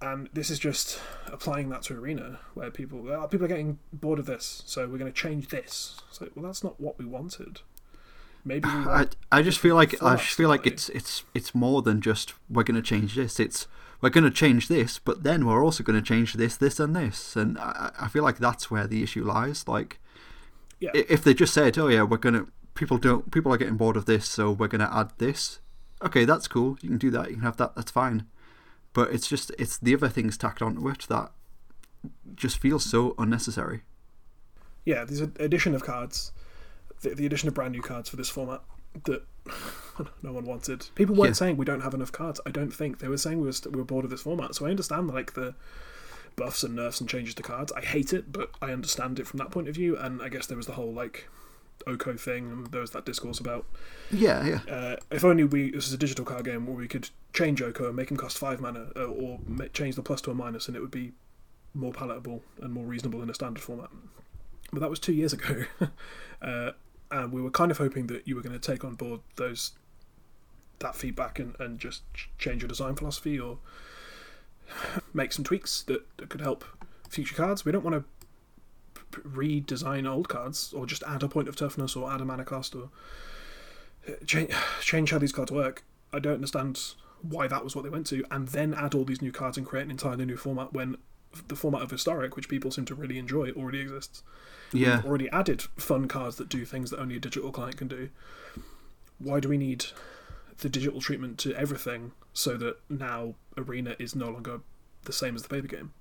[0.00, 4.18] and this is just applying that to arena where people uh, people are getting bored
[4.18, 7.60] of this so we're going to change this so well that's not what we wanted
[8.44, 11.80] maybe we I, I just feel like I just feel like it's it's it's more
[11.82, 13.40] than just we're going to change this.
[13.40, 13.66] It's
[14.00, 16.94] we're going to change this, but then we're also going to change this, this, and
[16.94, 17.36] this.
[17.36, 19.66] And I, I feel like that's where the issue lies.
[19.66, 19.98] Like,
[20.78, 20.90] Yeah.
[20.92, 23.96] if they just said, "Oh yeah, we're going to people don't people are getting bored
[23.96, 25.60] of this, so we're going to add this,"
[26.02, 26.76] okay, that's cool.
[26.82, 27.28] You can do that.
[27.30, 27.74] You can have that.
[27.76, 28.26] That's fine.
[28.92, 31.32] But it's just it's the other things tacked onto it that
[32.34, 33.82] just feels so unnecessary.
[34.84, 36.32] yeah there's an addition of cards
[37.00, 38.60] the, the addition of brand new cards for this format
[39.04, 39.22] that
[40.22, 41.32] no one wanted people weren't Yeah.
[41.34, 43.74] saying we don't have enough cards i don't think they were saying we were, st-
[43.74, 45.54] we were bored of this format so i understand like the
[46.36, 49.38] buffs and nerfs and changes to cards i hate it but i understand it from
[49.38, 51.26] that point of view and i guess there was the whole like
[51.86, 53.66] oko thing and there was that discourse about
[54.10, 57.10] Yeah, yeah, Uh, if only we this is a digital card game where we could
[57.32, 60.30] change Oko and make him cost five mana, uh, or ma- change the plus to
[60.30, 61.12] a minus, and it would be
[61.74, 63.90] more palatable and more reasonable in a standard format.
[64.72, 65.64] But that was two years ago,
[66.42, 66.70] uh,
[67.10, 69.72] and we were kind of hoping that you were going to take on board those
[70.78, 73.58] that feedback and, and just ch- change your design philosophy or
[75.14, 76.64] make some tweaks that, that could help
[77.08, 77.64] future cards.
[77.64, 78.04] We don't want to
[79.22, 82.74] redesign old cards or just add a point of toughness or add a mana cost
[82.76, 82.90] or
[84.26, 84.50] change,
[84.80, 85.84] change how these cards work.
[86.12, 86.80] I don't understand
[87.22, 89.66] why that was what they went to, and then add all these new cards and
[89.66, 90.96] create an entirely new format when
[91.48, 94.22] the format of historic, which people seem to really enjoy, already exists.
[94.72, 94.96] yeah.
[94.96, 98.10] We've already added fun cards that do things that only a digital client can do.
[99.18, 99.86] Why do we need
[100.58, 104.60] the digital treatment to everything so that now Arena is no longer
[105.04, 105.92] the same as the paper game?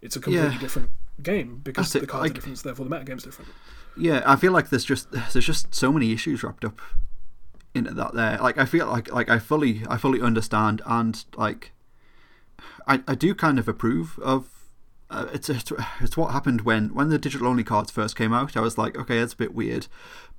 [0.00, 0.58] It's a completely Yeah.
[0.60, 0.90] different
[1.22, 3.50] game because That's the cards like- are different, so therefore the metagame's different.
[3.96, 6.80] Yeah, I feel like there's just there's just so many issues wrapped up
[7.74, 8.38] into that there.
[8.38, 11.72] Like I feel like like I fully I fully understand and like
[12.86, 14.48] I I do kind of approve of
[15.10, 18.56] uh, it's, it's it's what happened when when the digital only cards first came out.
[18.56, 19.86] I was like, okay, that's a bit weird,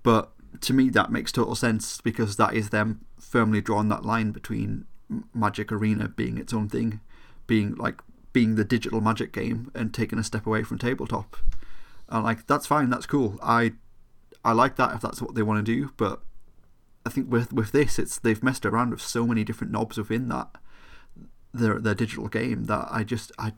[0.02, 4.32] but to me that makes total sense because that is them firmly drawing that line
[4.32, 4.86] between
[5.34, 7.02] Magic Arena being its own thing,
[7.46, 8.02] being like
[8.34, 11.38] being the digital Magic game and taking a step away from tabletop.
[12.10, 13.40] And like that's fine, that's cool.
[13.42, 13.74] I
[14.44, 16.22] I like that if that's what they want to do, but
[17.06, 20.28] I think with with this, it's they've messed around with so many different knobs within
[20.30, 20.50] that
[21.54, 23.54] their their digital game that I just I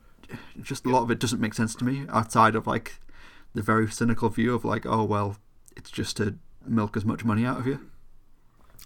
[0.60, 3.00] just a lot of it doesn't make sense to me outside of like
[3.54, 5.36] the very cynical view of like oh well
[5.76, 6.36] it's just to
[6.66, 7.80] milk as much money out of you,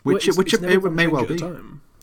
[0.04, 1.38] Well, which it's- which it's it, it may well be.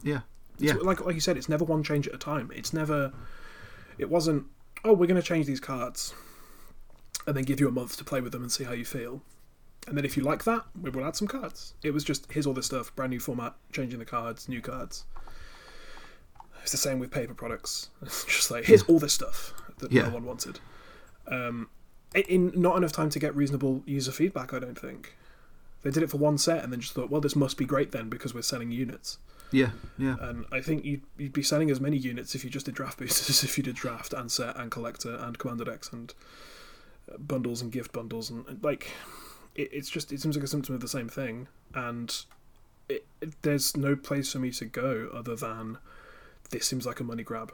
[0.03, 0.21] Yeah,
[0.59, 2.51] yeah, like like you said, it's never one change at a time.
[2.55, 3.13] It's never.
[3.97, 4.45] It wasn't.
[4.83, 6.13] Oh, we're going to change these cards,
[7.25, 9.21] and then give you a month to play with them and see how you feel.
[9.87, 11.73] And then if you like that, we will add some cards.
[11.83, 15.05] It was just here's all this stuff, brand new format, changing the cards, new cards.
[16.61, 17.89] It's the same with paper products.
[18.01, 20.03] It's just like here's all this stuff that Yeah.
[20.03, 20.59] no one wanted.
[21.27, 21.69] Um,
[22.13, 25.15] in not enough time to get reasonable user feedback, I don't think.
[25.83, 27.91] They did it for one set and then just thought, well, this must be great
[27.91, 29.19] then because we're selling units.
[29.51, 32.65] Yeah, yeah, And I think you'd, you'd be selling as many units if you just
[32.65, 35.89] did draft boosters as if you did draft and set and collector and commander decks
[35.93, 36.13] and
[37.11, 38.91] uh, bundles and gift bundles and and, like
[39.55, 42.23] it, it's just it seems like a symptom of the same thing and
[42.89, 45.77] it, it, there's no place for me to go other than
[46.49, 47.53] this seems like a money grab.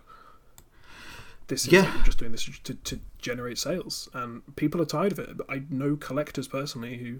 [1.47, 1.82] This seems Yeah.
[1.82, 5.36] like you're just doing this to, to generate sales, and people are tired of it.
[5.38, 7.19] But I know collectors personally who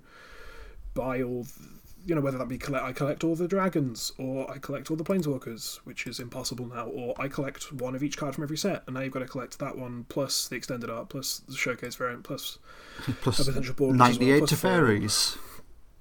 [0.94, 1.70] buy all, th-
[2.06, 4.98] you know, whether that be collect, I collect all the dragons, or I collect all
[4.98, 8.58] the planeswalkers, which is impossible now, or I collect one of each card from every
[8.58, 11.56] set, and now you've got to collect that one plus the extended art, plus the
[11.56, 12.58] showcase variant, plus
[13.08, 15.38] a potential board, as well, 98 plus to fairies.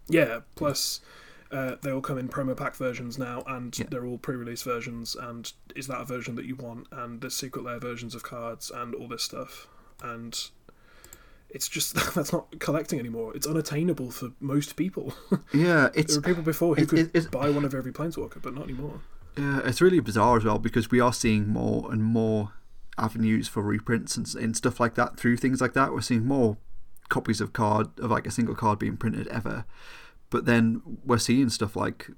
[0.08, 1.00] Yeah, plus
[1.52, 3.86] uh, they all come in promo pack versions now, and Yeah.
[3.90, 5.14] they're all pre-release versions.
[5.14, 6.88] And is that a version that you want?
[6.90, 9.68] And the secret layer versions of cards and all this stuff.
[10.02, 10.36] And
[11.52, 13.32] it's just that's not collecting anymore.
[13.36, 15.14] It's unattainable for most people.
[15.54, 18.40] Yeah, there it's were people before who it- could it- buy one of every planeswalker,
[18.42, 19.00] but not anymore.
[19.36, 22.52] Yeah, it's really bizarre as well because we are seeing more and more
[22.98, 25.92] avenues for reprints and, and stuff like that through things like that.
[25.92, 26.58] We're seeing more
[27.08, 29.64] copies of card of like a single card being printed ever,
[30.30, 32.10] but then we're seeing stuff like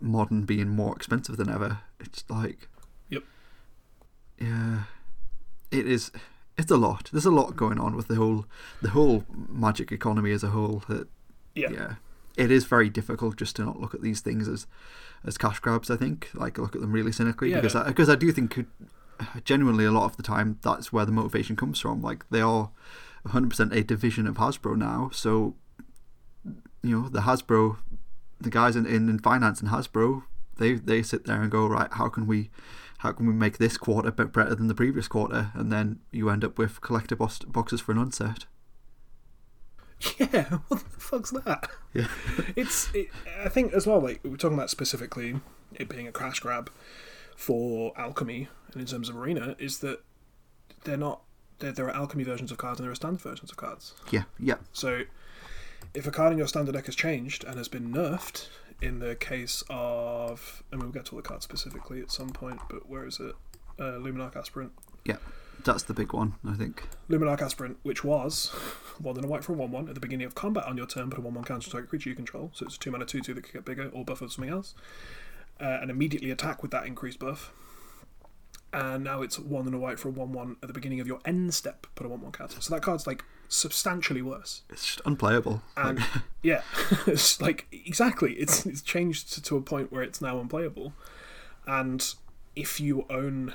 [0.00, 1.78] modern being more expensive than ever.
[1.98, 2.68] It's like,
[3.08, 3.22] Yep.
[4.38, 4.82] yeah,
[5.70, 6.10] it is.
[6.60, 7.08] It's a lot.
[7.10, 8.44] There's a lot going on with the whole
[8.82, 10.82] the whole magic economy as a whole.
[10.88, 11.08] That
[11.54, 11.70] Yeah.
[11.70, 11.94] yeah,
[12.36, 14.66] it is very difficult just to not look at these things as
[15.24, 15.90] as cash grabs.
[15.90, 18.66] I think like look at them really cynically because I, because I do think could,
[19.44, 22.02] genuinely a lot of the time that's where the motivation comes from.
[22.02, 22.70] Like they are
[23.26, 25.54] 100% a division of Hasbro now, so
[26.82, 27.78] you know the Hasbro,
[28.40, 30.24] the guys in, in, in finance in Hasbro,
[30.58, 32.50] they they sit there and go right, how can we
[33.00, 36.00] how can we make this quarter a bit better than the previous quarter, and then
[36.10, 38.44] you end up with collector box, boxes for an unset.
[40.18, 41.68] Yeah, what the fuck's that?
[41.94, 42.08] Yeah.
[42.56, 42.94] it's.
[42.94, 43.08] It,
[43.42, 44.00] I think as well.
[44.00, 45.40] Like we're talking about specifically
[45.74, 46.70] it being a crash grab
[47.36, 50.02] for alchemy, and in terms of arena, is that
[50.84, 51.22] they're not.
[51.60, 53.94] There, there are alchemy versions of cards and there are standard versions of cards.
[54.10, 55.02] Yeah, yeah, So,
[55.94, 58.48] if a card in your standard deck has changed and has been nerfed,
[58.82, 62.88] in the case of, and we'll get to the card specifically at some point, but
[62.88, 63.34] where is it?
[63.78, 64.72] Uh, Luminarch Aspirant.
[65.04, 65.16] yeah.
[65.62, 66.88] That's the big one, I think.
[67.10, 68.48] Luminarch Aspirant, which was
[68.98, 70.86] one and a white for a 1 1 at the beginning of combat on your
[70.86, 72.50] turn, put a 1 1 counter target creature you control.
[72.54, 74.50] So it's a 2 mana 2 2 that could get bigger or buff with something
[74.50, 74.74] else.
[75.60, 77.52] Uh, and immediately attack with that increased buff.
[78.72, 81.06] And now it's 1 and a white for a 1 1 at the beginning of
[81.06, 82.58] your end step, put a 1 1 counter.
[82.62, 84.62] So that card's like substantially worse.
[84.70, 85.60] It's just unplayable.
[85.76, 86.02] And
[86.42, 86.62] yeah,
[87.06, 88.32] it's like exactly.
[88.34, 90.94] It's it's changed to, to a point where it's now unplayable.
[91.66, 92.14] And
[92.56, 93.52] if you own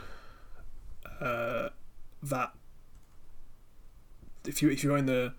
[1.19, 1.69] uh,
[2.21, 2.51] that,
[4.45, 5.33] if you if you own the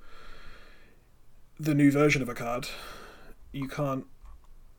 [1.61, 2.69] the new version of a card,
[3.53, 4.07] you can't.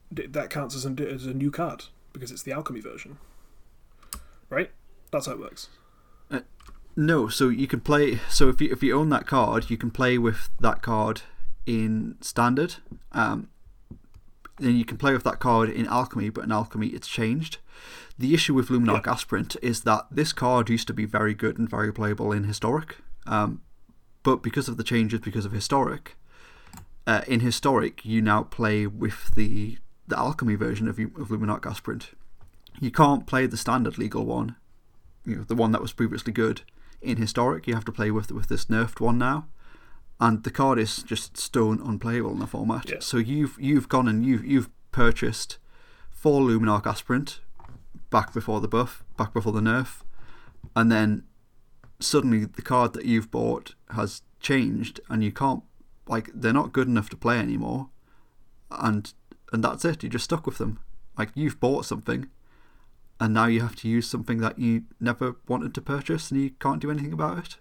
[0.09, 3.17] That counts as a, as a new card because it's the alchemy version,
[4.49, 4.71] right?
[5.11, 5.67] That's how it works.
[6.97, 8.19] No, so you can play.
[8.27, 11.21] So if you if you own that card, you can play with that card
[11.67, 12.77] in standard.
[13.11, 13.49] Um,
[14.57, 17.59] then you can play with that card in alchemy, but in alchemy it's changed.
[18.17, 19.11] The issue with Luminarch Yeah.
[19.11, 22.97] Aspirant is that this card used to be very good and very playable in historic,
[23.27, 23.61] um,
[24.23, 26.15] but because of the changes, because of historic,
[27.05, 32.09] uh, in historic you now play with the the alchemy version of, of Luminarch Aspirant.
[32.79, 34.55] You can't play the standard legal one,
[35.25, 36.63] you know, the one that was previously good
[37.01, 37.67] in historic.
[37.67, 39.47] You have to play with with this nerfed one now,
[40.19, 42.89] and the card is just stone unplayable in the format.
[42.89, 42.97] Yeah.
[42.99, 45.57] So you've you've gone and you've you've purchased
[46.09, 47.39] four Luminarch Aspirant
[48.09, 50.01] back before the buff, back before the nerf,
[50.75, 51.23] and then
[51.99, 55.63] suddenly the card that you've bought has changed, and you can't
[56.07, 57.89] like they're not good enough to play anymore,
[58.71, 59.13] and
[59.51, 60.03] and that's it.
[60.03, 60.79] You're just stuck with them.
[61.17, 62.29] Like you've bought something,
[63.19, 66.51] and now you have to use something that you never wanted to purchase, and you
[66.59, 67.57] can't do anything about it.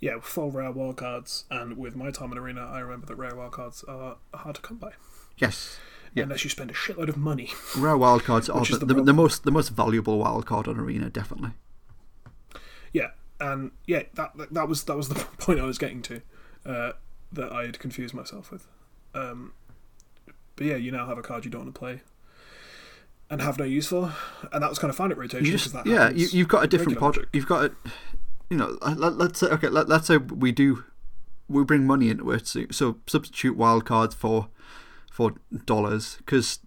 [0.00, 3.34] Yeah, full rare wild cards, and with my time in arena, I remember that rare
[3.34, 4.92] wild cards are hard to come by
[5.38, 5.78] Yes.
[6.14, 6.22] Yeah.
[6.22, 7.50] unless you spend a shitload of money.
[7.76, 11.50] Rare wildcards are the, the the, the most the most valuable wildcard on Arena, definitely.
[12.92, 16.22] Yeah, and yeah, that that- that was that was the point I was getting to,
[16.64, 16.92] uh,
[17.32, 18.66] that I had confused myself with.
[19.14, 19.52] Um,
[20.56, 22.00] but yeah, you now have a card you don't want to play,
[23.30, 24.14] and have no use for,
[24.52, 26.64] and that was kind of fine at rotation You just that yeah, you you've got
[26.64, 27.34] a different project.
[27.34, 27.72] You've got a,
[28.50, 30.84] you know, uh, let, let's say okay, let, let's say we do
[31.48, 32.46] we bring money into it.
[32.46, 34.48] So, so substitute wild cards for
[35.10, 35.34] for
[35.66, 36.60] dollars because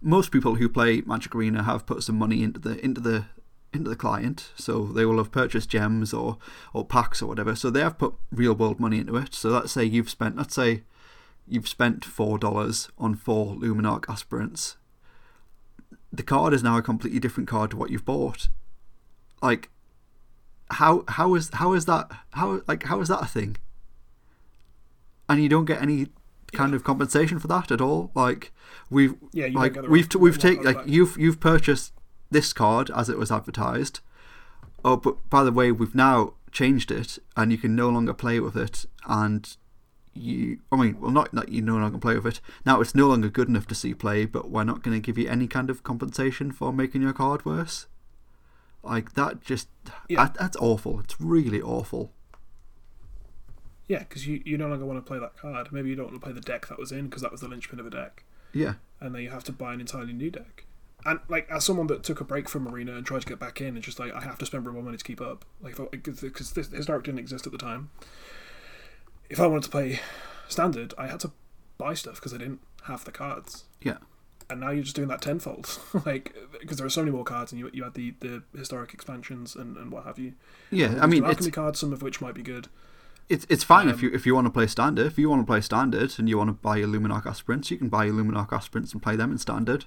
[0.00, 3.26] most people who play Magic Arena have put some money into the into the
[3.72, 6.38] into the client, so they will have purchased gems or
[6.72, 7.54] or packs or whatever.
[7.54, 9.34] So they have put real world money into it.
[9.34, 10.84] So let's say you've spent let's say
[11.46, 14.76] you've spent four dollars on four Luminarch aspirants.
[16.12, 18.48] The card is now a completely different card to what you've bought.
[19.42, 19.70] Like
[20.70, 23.56] how how is how is that how like how is that a thing?
[25.28, 26.08] And you don't get any
[26.52, 28.10] kind of compensation for that at all.
[28.14, 28.52] Like
[28.90, 31.92] we've Yeah, like don't get the we've t- we've taken like you've you've purchased
[32.30, 34.00] this card as it was advertised.
[34.84, 38.40] Oh, but by the way, we've now changed it, and you can no longer play
[38.40, 38.86] with it.
[39.06, 39.56] And
[40.18, 42.40] you, I mean, well, not that you no longer play with it.
[42.66, 45.16] Now it's no longer good enough to see play, but we're not going to give
[45.18, 47.86] you any kind of compensation for making your card worse.
[48.82, 49.68] Like that, just
[50.08, 50.24] Yeah.
[50.24, 51.00] that, that's awful.
[51.00, 52.12] It's really awful.
[53.86, 55.72] Yeah, because you, you no longer want to play that card.
[55.72, 57.48] Maybe you don't want to play the deck that was in because that was the
[57.48, 60.66] linchpin of a deck, Yeah, and then you have to buy an entirely new deck.
[61.06, 63.60] And like as someone that took a break from Arena and tried to get back
[63.62, 65.46] in, and just like I have to spend more money to keep up.
[65.62, 66.20] Like because
[66.52, 67.90] this historic didn't exist at the time.
[69.30, 70.00] If I wanted to play
[70.48, 71.32] standard, I had to
[71.76, 73.64] buy stuff because I didn't have the cards.
[73.82, 73.98] yeah,
[74.50, 77.52] And now you're just doing that tenfold, like because there are so many more cards,
[77.52, 80.32] and you you had the, the historic expansions and, and what have you.
[80.70, 80.98] yeah.
[81.00, 82.68] I mean, it's alchemy cards, some of which might be good.
[83.28, 85.06] It's it's fine if Um, you if you want to play standard.
[85.06, 87.76] If you want to play standard and you want to buy your Luminarch aspirants, you
[87.76, 89.84] can buy your Luminarch aspirants and play them in standard.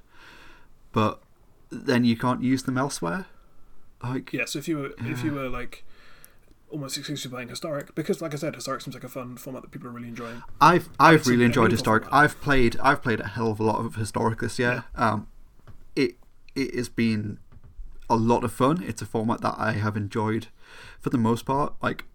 [0.91, 1.21] But
[1.71, 3.25] then you can't use them elsewhere.
[4.03, 5.83] Like Yeah, so if you were if you were like
[6.71, 9.71] almost exclusively playing historic, because like I said, historic seems like a fun format that
[9.71, 10.41] people are really enjoying.
[10.59, 12.03] I've I've really enjoyed historic.
[12.03, 12.23] format.
[12.23, 14.85] I've played I've played a hell of a lot of historic this year.
[14.95, 15.27] Um,
[15.95, 16.15] it
[16.55, 17.39] it has been
[18.09, 18.83] a lot of fun.
[18.83, 20.47] It's a format that I have enjoyed
[20.99, 21.73] for the most part.
[21.81, 22.05] Like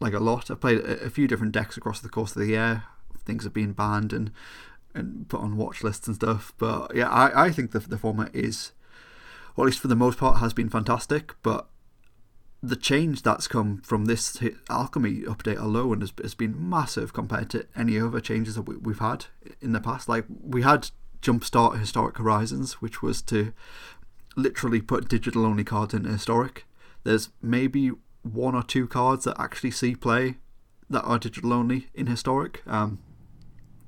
[0.00, 0.50] like a lot.
[0.50, 2.84] I've played a, a few different decks across the course of the year.
[3.24, 4.30] Things have been banned and
[4.94, 6.52] and put on watch lists and stuff.
[6.58, 8.72] But yeah, I, I think the the format is,
[9.56, 11.34] or at least for the most part, has been fantastic.
[11.42, 11.66] But
[12.62, 14.38] the change that's come from this
[14.70, 19.00] alchemy update alone has, has been massive compared to any other changes that we, we've
[19.00, 19.26] had
[19.60, 20.08] in the past.
[20.08, 23.52] Like we had Jumpstart Historic Horizons, which was to
[24.36, 26.64] literally put digital only cards into Historic.
[27.02, 27.90] There's maybe
[28.22, 30.36] one or two cards that actually see play
[30.88, 33.00] that are digital only in Historic, um,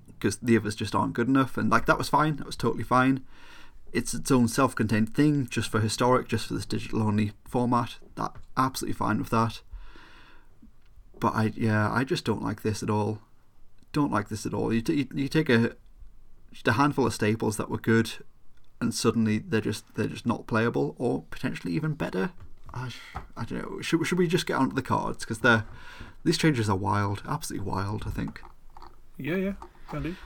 [0.06, 1.56] because the others just aren't good enough.
[1.56, 2.36] And like that was fine.
[2.36, 3.22] That was totally fine
[3.94, 7.96] it's its own self-contained thing just for historic just for this digital only format.
[8.16, 9.62] That absolutely fine with that.
[11.20, 13.20] But i yeah i just don't like this at all.
[13.92, 14.72] Don't like this at all.
[14.72, 15.76] You, t- you take a
[16.52, 18.12] just a handful of staples that were good
[18.80, 22.32] and suddenly they're just they're just not playable or potentially even better.
[22.72, 22.90] I,
[23.36, 23.80] I don't know.
[23.80, 25.24] Should, should we just get onto the cards?
[25.24, 25.64] Because they're
[26.24, 28.42] these changes are wild absolutely wild i think.
[29.16, 29.52] Yeah, yeah,
[29.88, 30.16] can do.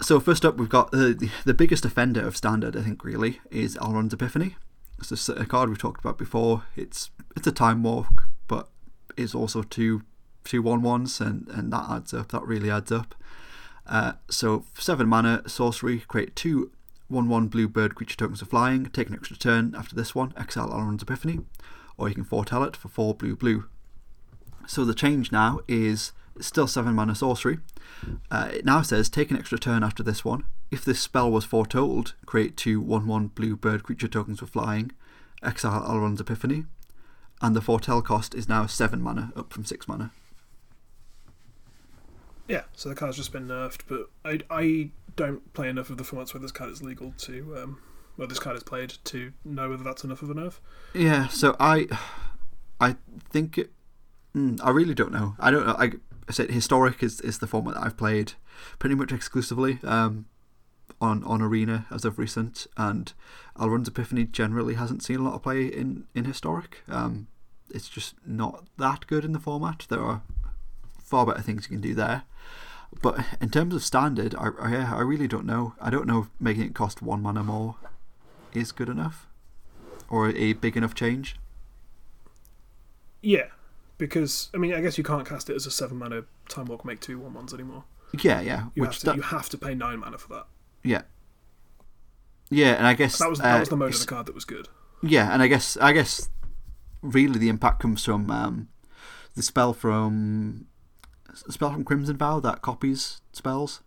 [0.00, 2.76] So first up, we've got uh, the the biggest offender of standard.
[2.76, 4.56] I think really is Elrond's Epiphany.
[4.98, 6.64] It's a card we've talked about before.
[6.76, 8.68] It's it's a time walk, but
[9.16, 10.02] it's also two
[10.44, 12.32] two one ones, and and that adds up.
[12.32, 13.14] That really adds up.
[13.86, 16.70] Uh, so seven mana sorcery, create two
[17.08, 18.86] one one blue bird creature tokens of flying.
[18.86, 20.32] Take an extra turn after this one.
[20.36, 21.40] Exile Elrond's Epiphany,
[21.96, 23.64] or you can foretell it for four blue blue.
[24.66, 27.58] So the change now is still seven mana sorcery.
[28.30, 30.44] Uh, it now says take an extra turn after this one.
[30.70, 34.92] If this spell was foretold, create two 1 1 blue bird creature tokens for flying,
[35.42, 36.66] exile Elrond's Epiphany,
[37.40, 40.10] and the foretell cost is now 7 mana, up from 6 mana.
[42.48, 46.04] Yeah, so the card's just been nerfed, but I, I don't play enough of the
[46.04, 47.80] formats where this card is legal to, um,
[48.16, 50.54] where this card is played to know whether that's enough of a nerf.
[50.94, 51.88] Yeah, so I
[52.80, 52.96] I
[53.30, 53.70] think it,
[54.34, 55.34] mm, I really don't know.
[55.38, 55.76] I don't know.
[55.78, 55.92] I,
[56.28, 58.34] I said historic is, is the format that I've played
[58.78, 60.26] pretty much exclusively um,
[61.00, 63.12] on on arena as of recent, and
[63.58, 66.82] Elrond's Epiphany generally hasn't seen a lot of play in in historic.
[66.88, 67.28] Um,
[67.70, 69.86] it's just not that good in the format.
[69.88, 70.22] There are
[71.02, 72.22] far better things you can do there.
[73.02, 75.74] But in terms of standard, I, I, I really don't know.
[75.80, 77.76] I don't know if making it cost one mana more
[78.54, 79.26] is good enough
[80.08, 81.36] or a big enough change.
[83.20, 83.48] Yeah,
[83.98, 86.84] because I mean, I guess you can't cast it as a seven mana time walk
[86.84, 87.84] make two one ones anymore.
[88.22, 88.66] Yeah, yeah.
[88.74, 90.46] You which have to that, you have to pay nine mana for that.
[90.82, 91.02] yeah,
[92.50, 94.34] yeah, and I guess That was that uh, was the mode of the card that
[94.34, 94.68] was good.
[95.02, 96.30] Yeah, and I guess I guess
[97.02, 98.68] really the impact comes from um,
[99.34, 100.66] the spell from
[101.46, 103.82] the spell from Crimson Vow that copies spells.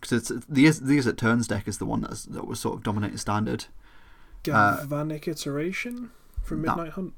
[0.00, 2.82] Because it's the the Izzet Turns deck is the one that's, that was sort of
[2.82, 3.66] dominating standard.
[4.50, 6.10] Uh, Galvanic iteration
[6.42, 7.12] from that- Midnight Hunt.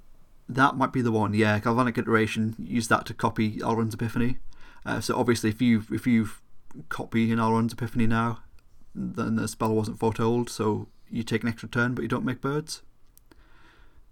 [0.49, 1.35] That might be the one.
[1.35, 2.57] Yeah, galvanic iteration.
[2.59, 4.39] Use that to copy Elrond's Epiphany.
[4.85, 6.29] Uh, so obviously, if you if you
[6.89, 8.41] copy an Elrond's Epiphany now,
[8.95, 10.51] then the spell wasn't foretold.
[10.51, 12.83] So you take an extra turn, but you don't make birds.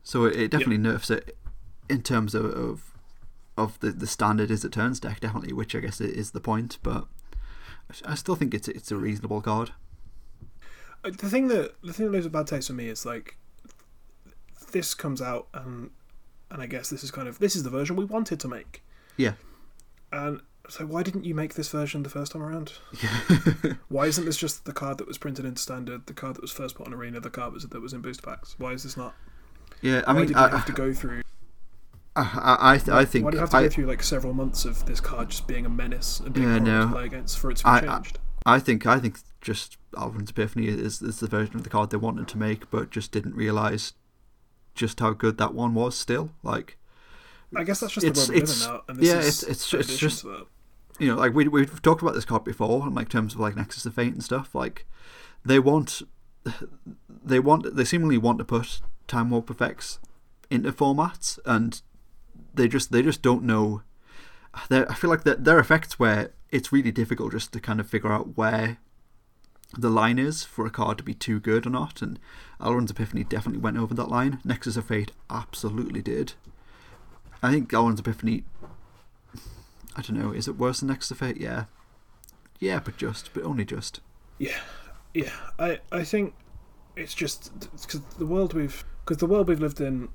[0.03, 1.37] So it, it definitely nerfs it
[1.89, 2.95] in terms of, of
[3.57, 6.78] of the the standard Izzet turns deck definitely, which I guess is the point.
[6.83, 7.07] But
[8.05, 9.72] I still think it's it's a reasonable card.
[11.05, 13.37] Uh, The thing that the thing that leaves a bad taste for me is like
[14.72, 15.91] this comes out and
[16.51, 18.82] and I guess this is kind of this is the version we wanted to make.
[19.16, 19.32] Yeah.
[20.12, 22.72] And so why didn't you make this version the first time around?
[23.03, 23.72] Yeah.
[23.88, 26.53] Why isn't this just the card that was printed into standard, the card that was
[26.53, 28.55] first put on arena, the card that was in booster packs?
[28.59, 29.14] Why is this not?
[29.82, 31.22] Yeah, I why mean, did I, you have to go through?
[32.16, 32.20] I,
[32.61, 34.32] I, I, th- I think Why do you have to I, go through like several
[34.34, 36.86] months of this card just being a menace and being Yeah, no.
[36.86, 38.03] to play against for it to be I- I-
[38.46, 41.98] I think I think just Elrond's Epiphany is, is the version of the card they
[41.98, 43.92] wanted to make, but just didn't realize
[44.75, 45.97] just how good that one was.
[45.97, 46.79] Still, like
[47.57, 49.91] I guess that's just it's- the world it's- now, and this yeah, is it's- it's-
[49.91, 50.25] it's just-
[50.99, 53.57] you know, like we we've talked about this card before, in like terms of like
[53.57, 54.55] Nexus of Fate and stuff.
[54.55, 54.87] Like
[55.45, 56.03] they want,
[57.25, 59.99] they want, they seemingly want to put Time Warp effects
[60.51, 61.81] into formats, and
[62.55, 63.83] they just they just don't know.
[64.68, 67.89] They're, I feel like they're, they're effects where it's really difficult just to kind of
[67.89, 68.79] figure out where
[69.77, 72.03] the line is for a card to be too good or not.
[72.03, 72.18] And
[72.61, 74.41] Elrond's Epiphany definitely went over that line.
[74.45, 76.35] Nexus of Fate absolutely did.
[77.43, 78.45] I think Elrond's Epiphany
[79.97, 80.33] I don't know.
[80.33, 81.39] Is it worse than Nexus of Fate?
[81.39, 81.64] Yeah,
[82.59, 84.01] yeah, but just, but only just.
[84.39, 84.61] Yeah,
[85.14, 85.33] yeah.
[85.59, 86.35] I I think
[86.97, 90.09] it's just because the world we've because the world we've lived in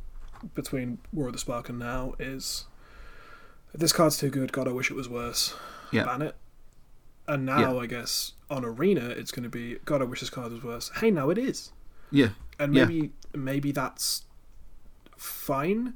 [0.53, 2.65] between War of the Spark and now is
[3.73, 4.51] this card's too good.
[4.53, 5.53] God, I wish it was worse.
[5.91, 6.05] Yeah.
[6.05, 6.35] ban it.
[7.27, 10.51] And now I guess on Arena it's going to be God, I wish this card
[10.51, 10.91] was worse.
[10.95, 11.71] Hey, now it is,
[12.11, 12.85] Yeah, and Yeah.
[12.85, 14.23] maybe maybe that's
[15.17, 15.93] fine.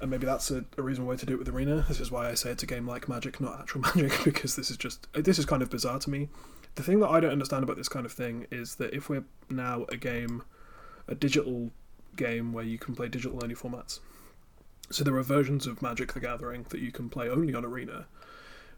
[0.00, 1.84] And maybe that's a, a reasonable way to do it with Arena.
[1.86, 4.70] This is why I say it's a game like Magic, not actual Magic, because this
[4.70, 6.28] is just this is kind of bizarre to me.
[6.76, 9.24] The thing that I don't understand about this kind of thing is that if we're
[9.50, 10.42] now a game,
[11.06, 11.70] a digital
[12.16, 13.98] game where you can play digital only formats,
[14.90, 18.06] so there are versions of Magic the Gathering that you can play only on Arena,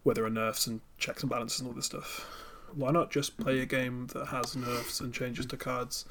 [0.03, 2.27] where there are nerfs and checks and balances and all this stuff.
[2.75, 6.05] Why not just play a game that has nerfs and changes to cards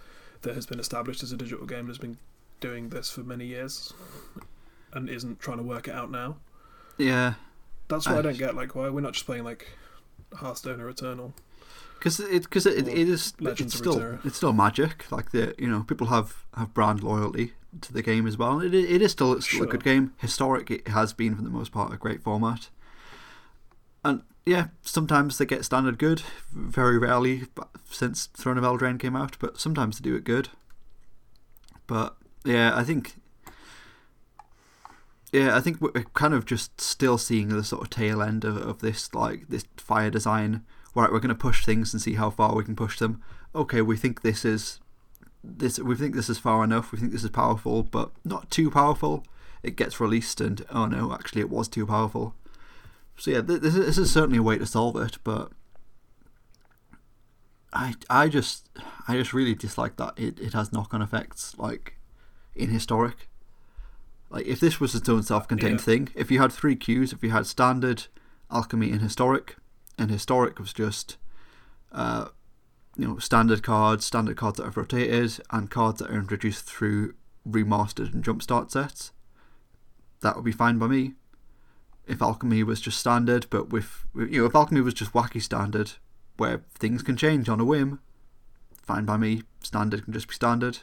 [0.43, 2.17] that has been established as a digital game and has been
[2.59, 3.93] doing this for many years
[4.93, 6.37] and isn't trying to work it out now?
[6.97, 7.33] yeah,
[7.87, 8.55] That's what I I- don't get.
[8.55, 9.67] Like, why we're not just playing like
[10.33, 11.33] Hearthstone or Eternal?
[11.97, 15.11] because it because it, it is Legends it's still it's still magic.
[15.11, 18.59] Like the you know people have have brand loyalty to the game as well.
[18.59, 20.13] It it is still, it's still a good game.
[20.17, 22.69] Historic, it has been for the most part a great format.
[24.03, 26.23] And yeah, sometimes they get standard good.
[26.51, 27.43] Very rarely
[27.89, 30.49] since Throne of Eldraine came out, but sometimes they do it good.
[31.87, 33.15] But yeah, I think
[35.31, 38.57] yeah, I think we're kind of just still seeing the sort of tail end of,
[38.57, 40.63] of this like this fire design.
[40.93, 43.21] Right, we're going to push things and see how far we can push them.
[43.55, 44.81] Okay, we think this is
[45.41, 45.79] this.
[45.79, 46.91] We think this is far enough.
[46.91, 49.23] We think this is powerful, but not too powerful.
[49.63, 52.35] It gets released, and oh no, actually, it was too powerful.
[53.21, 55.51] So yeah, this is, this is certainly a way to solve it, but
[57.71, 58.67] I I just
[59.07, 61.99] I just really dislike that it, it has knock on effects like
[62.55, 63.29] in historic.
[64.31, 65.85] Like if this was its own self-contained Yeah.
[65.85, 68.07] thing, if you had three queues, if you had standard,
[68.49, 69.55] alchemy, and historic,
[69.99, 71.17] and historic was just,
[71.91, 72.29] uh,
[72.97, 77.13] you know, standard cards, standard cards that have rotated, and cards that are introduced through
[77.47, 79.11] remastered and jumpstart sets,
[80.21, 81.13] that would be fine by me.
[82.11, 85.93] If alchemy was just standard, but with you know, if alchemy was just wacky standard,
[86.35, 87.99] where things can change on a whim,
[88.83, 89.43] fine by me.
[89.61, 90.79] Standard can just be standard.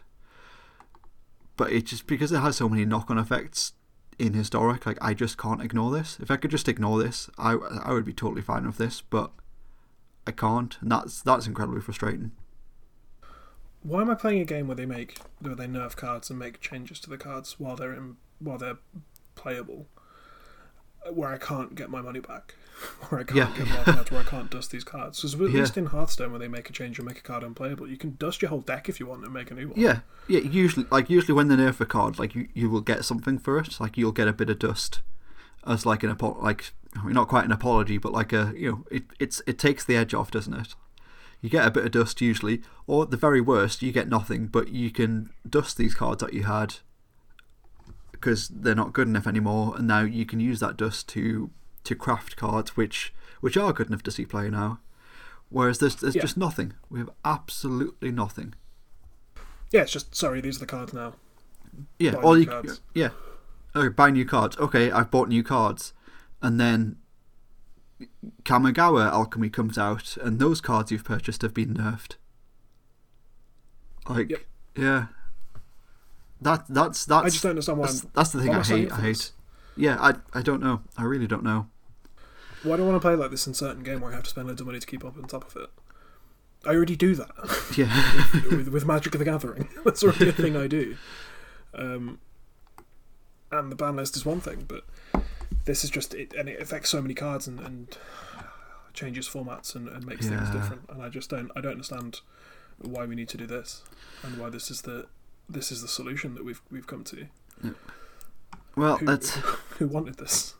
[1.58, 3.72] But it just because it has so many knock-on effects
[4.18, 6.18] in historic, like I just can't ignore this.
[6.18, 7.52] If I could just ignore this, I
[7.84, 9.30] I would be totally fine with this, but
[10.26, 12.32] I can't, and that's that's incredibly frustrating.
[13.82, 16.60] Why am I playing a game where they make where they nerf cards and make
[16.60, 18.78] changes to the cards while they're in while they're
[19.34, 19.86] playable?
[21.12, 22.54] Where I can't get my money back,
[23.08, 23.56] where I can't Yeah.
[23.56, 25.18] get more cards, where I can't dust these cards.
[25.18, 25.60] Because at Yeah.
[25.60, 28.16] least in Hearthstone, when they make a change and make a card unplayable, you can
[28.18, 29.78] dust your whole deck if you want and make a new one.
[29.80, 30.40] Yeah, yeah.
[30.40, 33.58] Usually, like usually when they nerf a card, like you, you will get something for
[33.58, 33.80] it.
[33.80, 35.00] Like you'll get a bit of dust
[35.66, 38.70] as like an apo- like I mean, not quite an apology, but like a you
[38.70, 40.74] know it it's it takes the edge off, doesn't it?
[41.40, 44.46] You get a bit of dust usually, or at the very worst, you get nothing,
[44.48, 46.76] but you can dust these cards that you had
[48.20, 51.50] because they're not good enough anymore, and now you can use that dust to
[51.84, 54.80] to craft cards which which are good enough to see play now.
[55.48, 56.22] Whereas there's there's Yeah.
[56.22, 56.74] just nothing.
[56.90, 58.54] We have absolutely nothing.
[59.70, 61.14] Yeah, it's just sorry, these are the cards now.
[61.98, 62.80] Yeah, Buy all new you cards.
[62.94, 63.10] yeah,
[63.76, 64.56] Okay, buy new cards.
[64.58, 65.92] Okay, I've bought new cards,
[66.42, 66.96] and then
[68.44, 72.16] Kamigawa Alchemy comes out, and those cards you've purchased have been nerfed.
[74.08, 74.40] Like, Yep.
[74.76, 75.06] yeah,
[76.40, 77.86] that that's that's I just don't understand why.
[77.86, 78.92] that's, that's the thing I hate.
[78.92, 79.32] I hate.
[79.76, 80.82] Yeah, I I don't know.
[80.96, 81.68] I really don't know.
[82.62, 84.30] Why do I want to play like this in certain game where I have to
[84.30, 85.70] spend loads of money to keep up on top of it?
[86.66, 87.30] I already do that
[87.76, 89.68] Yeah, with, with Magic the Gathering.
[89.84, 90.96] That's already a thing I do.
[91.72, 92.18] Um,
[93.52, 94.84] and the ban list is one thing, but
[95.64, 97.96] this is just it, and it affects so many cards and, and
[98.92, 100.82] changes formats and, and makes things different.
[100.88, 102.20] And I just don't I don't understand
[102.78, 103.82] why we need to do this
[104.24, 105.06] and why this is the
[105.48, 107.26] this is the solution that we've we've come to.
[108.76, 109.30] well, Who, let's
[109.78, 110.54] who wanted this?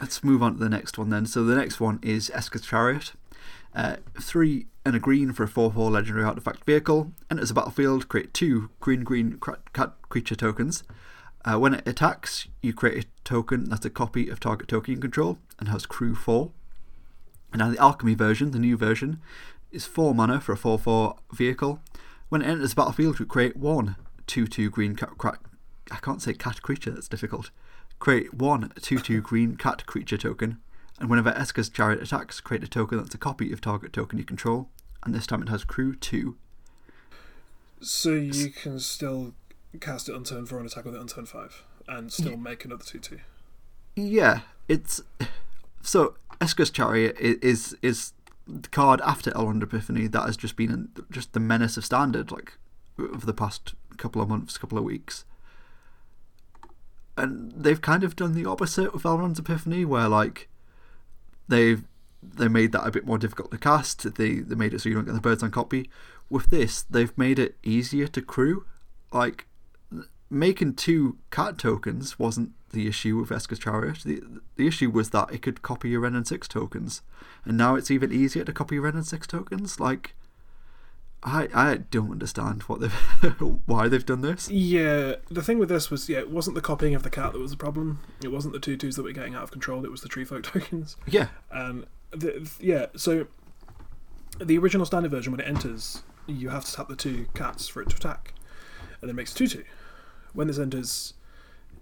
[0.00, 1.26] let's move on to the next one then.
[1.26, 3.12] So the next one is Esika's Chariot.
[3.74, 7.12] Uh, three and a green for a 4 4 legendary artifact vehicle.
[7.30, 9.40] Enters the battlefield, create two green green
[9.72, 10.84] cat creature tokens.
[11.44, 15.00] Uh, when it attacks, you create a token that's a copy of target token you
[15.00, 16.50] control and has crew 4.
[17.52, 19.20] And now the alchemy version, the new version,
[19.70, 21.80] is 4 mana for a 4 4 vehicle.
[22.28, 23.96] When it enters the battlefield, you create one
[24.26, 25.16] 2 2 green cat.
[25.18, 25.38] Cra-
[25.90, 27.50] I can't say cat creature, that's difficult.
[27.98, 30.58] Create one 2 2 green cat creature token.
[31.00, 34.24] And whenever Esika's chariot attacks, create a token that's a copy of target token you
[34.24, 34.68] control.
[35.02, 36.36] And this time it has crew 2.
[37.80, 39.34] So you can still
[39.80, 42.64] cast it on turn four and attack with it on turn five, and still make
[42.64, 43.20] another two two.
[43.94, 45.02] Yeah, it's
[45.82, 48.12] so Esika's Chariot is is
[48.46, 52.54] the card after Elrond Epiphany that has just been just the menace of standard like
[52.98, 55.24] over the past couple of months, couple of weeks.
[57.16, 60.48] And they've kind of done the opposite with Elrond's Epiphany, where like
[61.48, 61.84] they've
[62.22, 64.14] they made that a bit more difficult to cast.
[64.14, 65.90] They they made it so you don't get the birds on copy.
[66.28, 68.64] With this, they've made it easier to crew.
[69.12, 69.46] Like
[70.30, 73.98] making two cat tokens wasn't the issue with Esika's Chariot.
[74.04, 74.22] The,
[74.56, 77.02] the issue was that it could copy your Wrenn and 6 tokens.
[77.44, 79.80] And now it's even easier to copy Wrenn and 6 tokens.
[79.80, 80.14] Like,
[81.24, 82.92] I I don't understand what they've
[83.66, 84.50] why they've done this.
[84.50, 87.38] Yeah, the thing with this was, yeah, it wasn't the copying of the cat that
[87.38, 88.00] was the problem.
[88.22, 89.84] It wasn't the two twos that were getting out of control.
[89.84, 90.96] It was the tree folk tokens.
[91.06, 93.26] Yeah, And the, yeah, so
[94.38, 97.80] the original standard version, when it enters, you have to tap the two cats for
[97.82, 98.34] it to attack,
[99.00, 99.64] and it makes two two.
[100.34, 101.14] When this enters,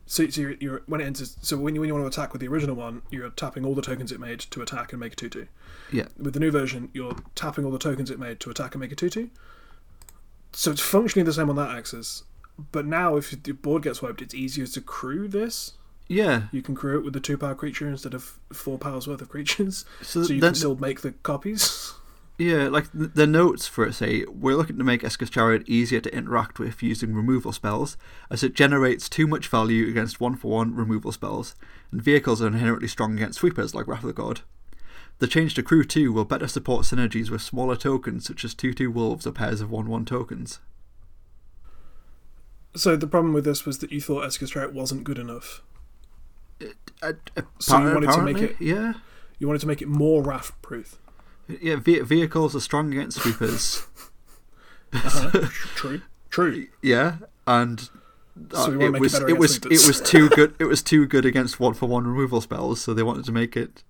[0.06, 2.32] so, so you're, you're when it enters, so when you when you want to attack
[2.32, 5.12] with the original one, you're tapping all the tokens it made to attack and make
[5.14, 5.46] a two two.
[5.90, 8.80] yeah, With the new version, you're tapping all the tokens it made to attack and
[8.80, 9.30] make a 2 2.
[10.52, 12.24] So it's functionally the same on that axis.
[12.72, 15.72] But now, if the board gets wiped, it's easier to crew this.
[16.08, 16.42] yeah.
[16.52, 19.30] You can crew it with the two power creature instead of four powers worth of
[19.30, 19.84] creatures.
[20.02, 21.94] So, So you then, can still make the copies.
[22.38, 26.14] yeah, like the, notes for it say we're looking to make Esika's Chariot easier to
[26.14, 27.96] interact with using removal spells,
[28.30, 31.54] as it generates too much value against one for one removal spells,
[31.90, 34.40] and vehicles are inherently strong against sweepers like Wrath of the God.
[35.18, 38.72] The change to Crew 2 will better support synergies with smaller tokens such as 2
[38.74, 40.58] 2 wolves or pairs of 1 1 tokens.
[42.74, 45.62] So the problem with this was that you thought Esika's Chariot wasn't good enough.
[47.02, 47.12] Uh,
[47.58, 48.94] So you wanted to make it- Yeah.
[49.38, 50.98] You wanted to make it more wrath proof.
[51.48, 53.86] Yeah, ve- vehicles are strong against sweepers.
[54.94, 55.48] Uh-huh.
[55.74, 56.02] True.
[56.28, 56.66] True.
[56.82, 57.16] yeah,
[57.46, 57.88] and
[58.52, 60.54] uh, So it make it was it was against it was too good.
[60.58, 63.56] It was too good against one for one removal spells, so they wanted to make
[63.56, 63.82] it.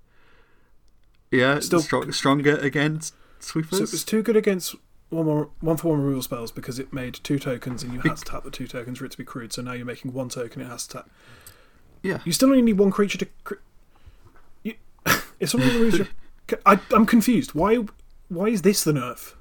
[1.32, 3.78] Yeah, Still- strong, stronger against sweepers.
[3.78, 4.76] So it was too good against
[5.08, 8.16] one more, one for one removal spells because it made two tokens and you had
[8.18, 9.52] to tap the two tokens for it to be crude.
[9.52, 11.10] So now you're making one token, it has to tap.
[12.02, 13.26] yeah, You still only need one creature to.
[13.42, 13.54] Cre-
[14.62, 14.74] you,
[15.40, 16.06] if someone removes your,
[16.66, 17.54] I, I'm confused.
[17.54, 17.84] Why?
[18.28, 19.34] Why is this the nerf?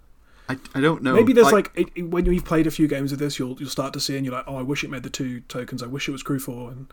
[0.50, 1.14] I, I don't know.
[1.14, 3.70] Maybe there's like, it, it- when you've played a few games of this, you'll you'll
[3.70, 5.82] start to see and you're like, oh, I wish it made the two tokens.
[5.82, 6.88] I wish it was crew four and.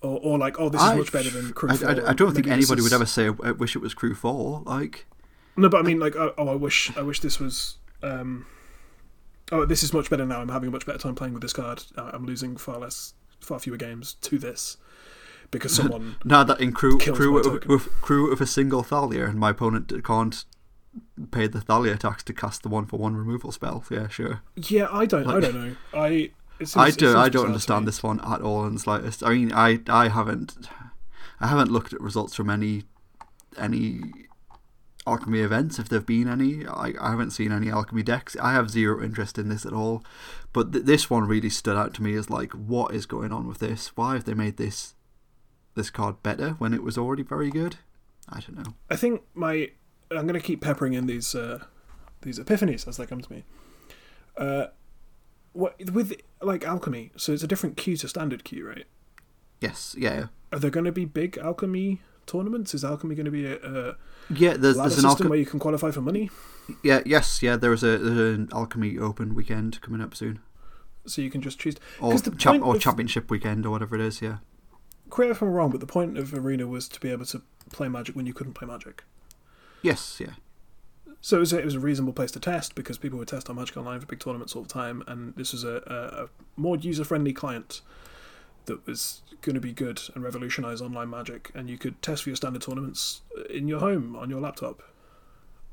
[0.00, 1.88] Or, or like, oh, this is I- much better than crew I, four.
[1.90, 4.62] I, I don't think anybody would ever say I wish it was crew four.
[4.64, 5.06] Like
[5.56, 7.78] No, but I mean, like, oh, oh, I wish, I wish this was.
[8.02, 8.46] Um,
[9.50, 10.40] oh, this is much better now.
[10.40, 11.82] I'm having a much better time playing with this card.
[11.96, 14.76] Uh, I'm losing far less, far fewer games to this
[15.50, 16.16] because someone.
[16.24, 19.92] now that in crew crew with, with crew with a single Thalia, and my opponent
[20.04, 20.44] can't
[21.30, 23.84] pay the Thalia tax to cast the one for one removal spell.
[23.90, 24.42] Yeah, sure.
[24.56, 25.26] yeah, I don't.
[25.26, 25.76] I don't know.
[25.94, 26.30] I.
[26.58, 27.16] Seems, I do.
[27.16, 29.22] I don't understand this one at all in the slightest.
[29.22, 30.68] I mean, I I haven't
[31.40, 32.84] I haven't looked at results from any
[33.56, 34.00] any
[35.06, 36.66] alchemy events if there've been any.
[36.66, 38.36] I, I haven't seen any alchemy decks.
[38.40, 40.04] I have zero interest in this at all.
[40.52, 43.46] But th- this one really stood out to me as like, what is going on
[43.46, 43.96] with this?
[43.96, 44.94] Why have they made this
[45.78, 47.76] this card better when it was already very good?
[48.28, 48.74] I don't know.
[48.90, 49.70] I think my.
[50.10, 51.64] I'm going to keep peppering in these uh,
[52.22, 53.44] these epiphanies as they come to me.
[54.36, 54.66] Uh,
[55.52, 56.12] what with
[56.42, 57.10] like alchemy?
[57.16, 58.84] So it's a different queue to standard queue, right?
[59.60, 62.74] Yes, yeah, Are there going to be big alchemy tournaments?
[62.74, 63.96] Is alchemy going to be a, a
[64.30, 64.54] yeah.
[64.56, 65.30] There's there's an system alchemy.
[65.30, 66.30] where you can qualify for money?
[66.84, 67.56] Yeah, yes, yeah.
[67.56, 70.38] There is a there's an alchemy open weekend coming up soon,
[71.06, 71.74] So you can just choose.
[72.00, 74.22] or the champ or championship weekend or whatever it is.
[74.22, 74.36] Yeah.
[75.10, 77.88] Correct if I'm wrong, but the point of Arena was to be able to play
[77.88, 79.04] Magic when you couldn't play Magic.
[79.82, 80.32] Yes, yeah.
[81.20, 83.50] So it was, a, it was a reasonable place to test because people would test
[83.50, 86.28] on Magic Online for big tournaments all the time, and this was a, a, a
[86.56, 87.80] more user friendly client
[88.66, 92.28] that was going to be good and revolutionise online Magic, and you could test for
[92.28, 94.82] your standard tournaments in your home on your laptop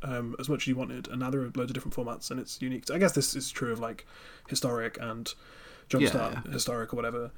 [0.02, 1.08] um, as much as you wanted.
[1.10, 2.90] And now there are loads of different formats, and it's unique.
[2.92, 4.06] I guess this is true of like
[4.48, 5.32] historic and
[5.90, 6.52] Jumpstart Yeah.
[6.52, 7.32] historic or whatever.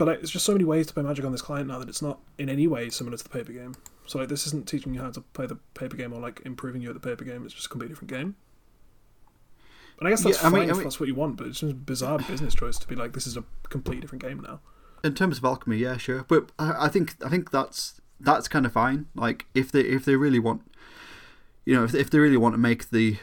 [0.00, 1.86] But like, there's just so many ways to play Magic on this client now that
[1.90, 3.74] it's not in any way similar to the paper game.
[4.06, 6.80] So like, this isn't teaching you how to play the paper game or like improving
[6.80, 7.44] you at the paper game.
[7.44, 8.34] It's just a completely different game.
[9.98, 11.36] And I guess that's Yeah, I fine mean- I if mean- that's what you want,
[11.36, 14.22] but it's just a bizarre business choice to be like, this is a completely different
[14.22, 14.60] game now.
[15.04, 16.24] In terms of alchemy, yeah, sure.
[16.26, 19.04] But I, I think I think that's that's kind of fine.
[19.14, 20.62] Like if they if they really want,
[21.66, 23.18] you know, if if they really want to make the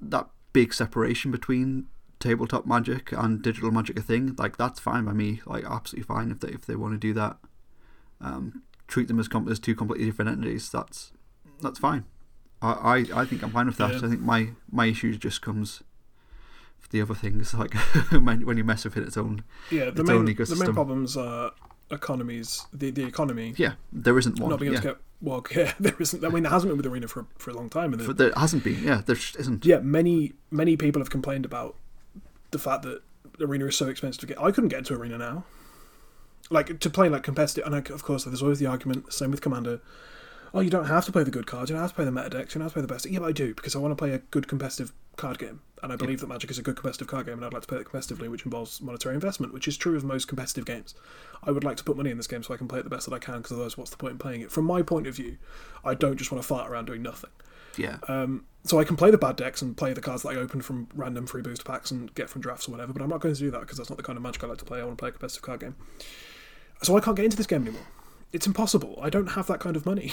[0.00, 1.86] that big separation between
[2.20, 5.40] tabletop magic and digital magic a thing, like that's fine by me.
[5.46, 7.36] Like absolutely fine if they if they want to do that.
[8.20, 10.70] Um, treat them as com- as two completely different entities.
[10.70, 11.12] That's
[11.60, 12.04] that's fine.
[12.62, 13.92] I, I, I think I'm fine with that.
[13.92, 13.96] Yeah.
[13.98, 15.82] I think my my issue just comes
[16.80, 17.74] with the other things like
[18.10, 19.42] when when you mess with it its own.
[19.70, 21.52] Yeah, the Its main own the main problems are
[21.90, 24.50] economies, the the economy Yeah, there isn't one.
[24.50, 24.90] not being able yeah.
[24.92, 25.44] to get well.
[25.54, 26.24] Yeah, there isn't.
[26.24, 28.32] I mean, there hasn't been with Arena for for a long time, and For- there
[28.36, 28.82] hasn't been.
[28.82, 29.64] Yeah, there's just isn't.
[29.64, 31.76] yeah, many many people have complained about
[32.50, 33.02] the fact that
[33.40, 34.40] Arena is so expensive to get.
[34.40, 35.44] I couldn't get into Arena now.
[36.50, 39.12] Like to play like competitive, and of course there's always the argument.
[39.12, 39.80] Same with Commander.
[40.52, 41.70] Oh, you don't have to play the good cards.
[41.70, 42.54] You don't have to play the meta decks.
[42.54, 43.06] You don't have to play the best.
[43.06, 45.92] Yeah, but I do because I want to play a good competitive card game, and
[45.92, 47.78] I believe that Magic is a good competitive card game, and I'd like to play
[47.78, 50.94] it competitively, which involves monetary investment, which is true of most competitive games.
[51.44, 52.90] I would like to put money in this game so I can play it the
[52.90, 54.50] best that I can, because otherwise, what's the point in playing it?
[54.50, 55.36] From my point of view,
[55.84, 57.30] I don't just want to fart around doing nothing.
[57.80, 60.34] Yeah, Um, so I can play the bad decks and play the cards that I
[60.36, 63.20] open from random free booster packs and get from drafts or whatever, but I'm not
[63.20, 64.80] going to do that because that's not the kind of magic I like to play.
[64.80, 65.76] I want to play a competitive card game.
[66.82, 67.86] So I can't get into this game anymore.
[68.32, 68.98] It's impossible.
[69.02, 70.12] I don't have that kind of money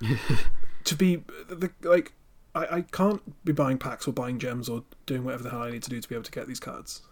[0.84, 1.16] to be
[1.48, 2.12] the, like.
[2.54, 5.70] I, I can't be buying packs or buying gems or doing whatever the hell I
[5.70, 7.02] need to do to be able to get these cards.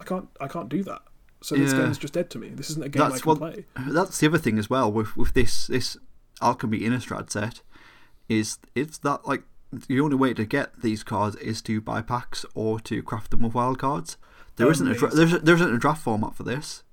[0.00, 0.28] I can't.
[0.40, 1.02] I can't do that.
[1.40, 1.78] So this Yeah.
[1.82, 2.48] game is just dead to me.
[2.50, 3.64] This isn't a game I That's can what- play.
[3.88, 5.96] that's the other thing as well with with this this
[6.42, 7.62] alchemy Innistrad set
[8.30, 12.46] is it's that like the only way to get these cards is to buy packs
[12.54, 14.16] or to craft them with wild cards.
[14.56, 16.84] There oh, isn't a dra- there's there isn't a draft format for this.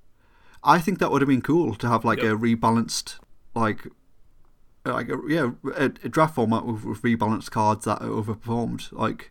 [0.64, 2.32] I think that would have been cool to have like Yep.
[2.32, 3.18] a rebalanced
[3.54, 3.86] like
[4.84, 8.90] like a, yeah a, a draft format with, with rebalanced cards that are overperformed.
[8.92, 9.30] Like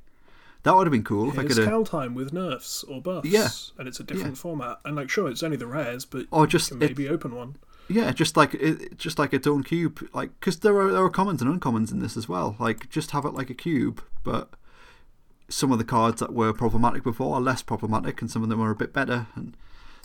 [0.64, 3.28] that would have been cool if I could have Cal time with nerfs or buffs.
[3.28, 3.50] Yeah.
[3.78, 4.80] And it's a different format.
[4.86, 7.58] And like, sure, it's only the rares, but or just it, maybe open one.
[7.90, 11.10] Yeah, just like it, just like its own cube, like because there are there are
[11.10, 12.56] commons and uncommons in this as well.
[12.60, 14.50] Like just have it like a cube, but
[15.50, 18.62] some of the cards that were problematic before are less problematic, and some of them
[18.62, 19.56] are a bit better, and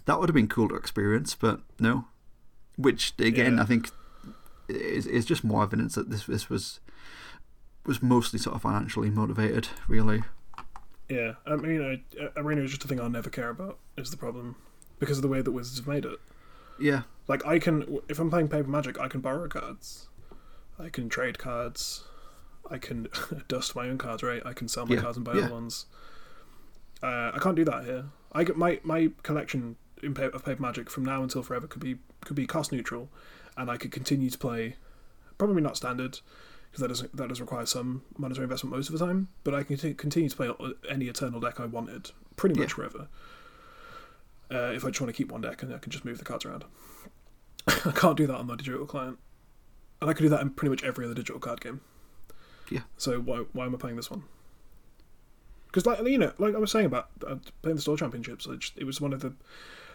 [0.05, 1.35] that would have been cool to experience.
[1.35, 2.07] But no,
[2.76, 3.62] which again Yeah.
[3.62, 3.91] I think
[4.68, 6.78] is is just more evidence that this this was
[7.85, 10.22] was mostly sort of financially motivated, really.
[11.09, 13.78] Yeah, I mean, uh, Arena is just a thing I'll never care about.
[13.97, 14.55] Is the problem
[15.01, 16.20] because of the way that Wizards have made it.
[16.83, 20.09] Yeah, Like, I can, if I'm playing Paper Magic, I can borrow cards,
[20.78, 22.05] I can trade cards,
[22.70, 23.09] I can
[23.49, 24.43] dust my own cards, right?
[24.45, 25.45] I can sell my Yeah, cards and buy yeah.
[25.45, 25.87] other ones.
[27.03, 28.05] Uh, I can't do that here.
[28.33, 31.83] I get my my collection in pa- of Paper Magic from now until forever could
[31.83, 33.09] be could be cost neutral,
[33.57, 34.76] and I could continue to play.
[35.37, 36.20] Probably not standard,
[36.70, 39.28] because that does that does require some monetary investment most of the time.
[39.45, 40.51] But I can t- continue to play
[40.89, 42.74] any Eternal deck I wanted, pretty much Yeah.
[42.76, 43.09] forever.
[44.53, 46.24] Uh, if I just want to keep one deck, and I can just move the
[46.24, 46.64] cards around.
[47.66, 49.18] I can't do that on the digital client,
[50.00, 51.80] and I could do that in pretty much every other digital card game.
[52.70, 52.80] Yeah.
[52.96, 54.24] So why why am I playing this one?
[55.66, 58.61] Because like you know, like I was saying about uh, playing the store championships, it,
[58.61, 59.34] just, it was one of the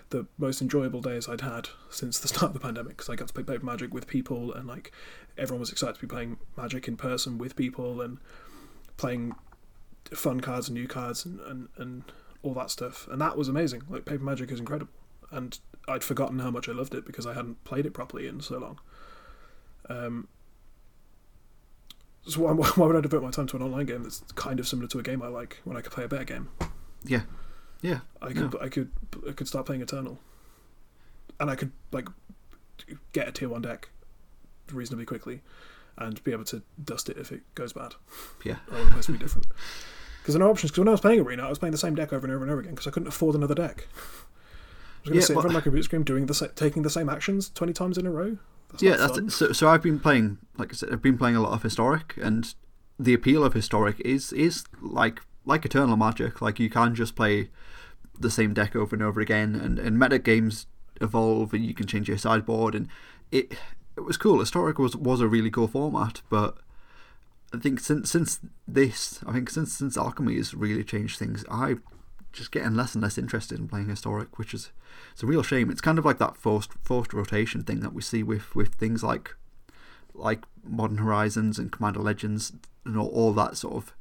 [0.09, 3.27] the most enjoyable days I'd had since the start of the pandemic because I got
[3.27, 4.91] to play Paper Magic with people and like
[5.37, 8.17] everyone was excited to be playing Magic in person with people and
[8.95, 9.33] playing
[10.13, 12.03] fun cards and new cards and, and, and
[12.43, 14.91] all that stuff and that was amazing like Paper Magic is incredible
[15.31, 18.41] and I'd forgotten how much I loved it because I hadn't played it properly in
[18.41, 18.79] so long
[19.89, 20.27] um,
[22.27, 24.67] so why, why would I devote my time to an online game that's kind of
[24.67, 26.49] similar to a game I like when I could play a better game
[27.07, 27.21] yeah,
[27.81, 27.99] yeah.
[28.21, 28.91] I could I could
[29.27, 30.19] I could start playing Eternal,
[31.39, 32.07] and I could like
[33.13, 33.89] get a tier one deck
[34.71, 35.41] reasonably quickly,
[35.97, 37.95] and be able to dust it if it goes bad.
[38.43, 38.57] Yeah.
[38.71, 39.47] or the place would be different.
[40.27, 40.71] Because there are no options.
[40.71, 42.43] Because when I was playing Arena, I was playing the same deck over and over
[42.43, 43.87] and over again because I couldn't afford another deck.
[43.95, 44.03] I was
[45.05, 46.83] going to Yeah, sit in well- front of my computer screen doing the sa- taking
[46.83, 48.37] the same actions twenty times in a row.
[48.71, 49.31] That's yeah, that's it.
[49.31, 52.15] So, so I've been playing, like I said, I've been playing a lot of historic,
[52.21, 52.53] and
[52.99, 56.41] the appeal of historic is is like like Eternal Magic.
[56.41, 57.49] Like you can just play
[58.19, 60.67] the same deck over and over again, and and meta games
[60.99, 62.89] evolve, and you can change your sideboard, and
[63.31, 63.53] it
[63.95, 64.41] it was cool.
[64.41, 66.57] Historic was was a really cool format, but
[67.53, 71.75] I think since since this, I think since since Alchemy has really changed things, I
[72.33, 74.71] just getting less and less interested in playing historic, which is
[75.13, 75.69] it's a real shame.
[75.69, 79.03] It's kind of like that forced forced rotation thing that we see with with things
[79.03, 79.35] like
[80.13, 82.51] like Modern Horizons and Commander Legends
[82.85, 83.93] and all, all that sort of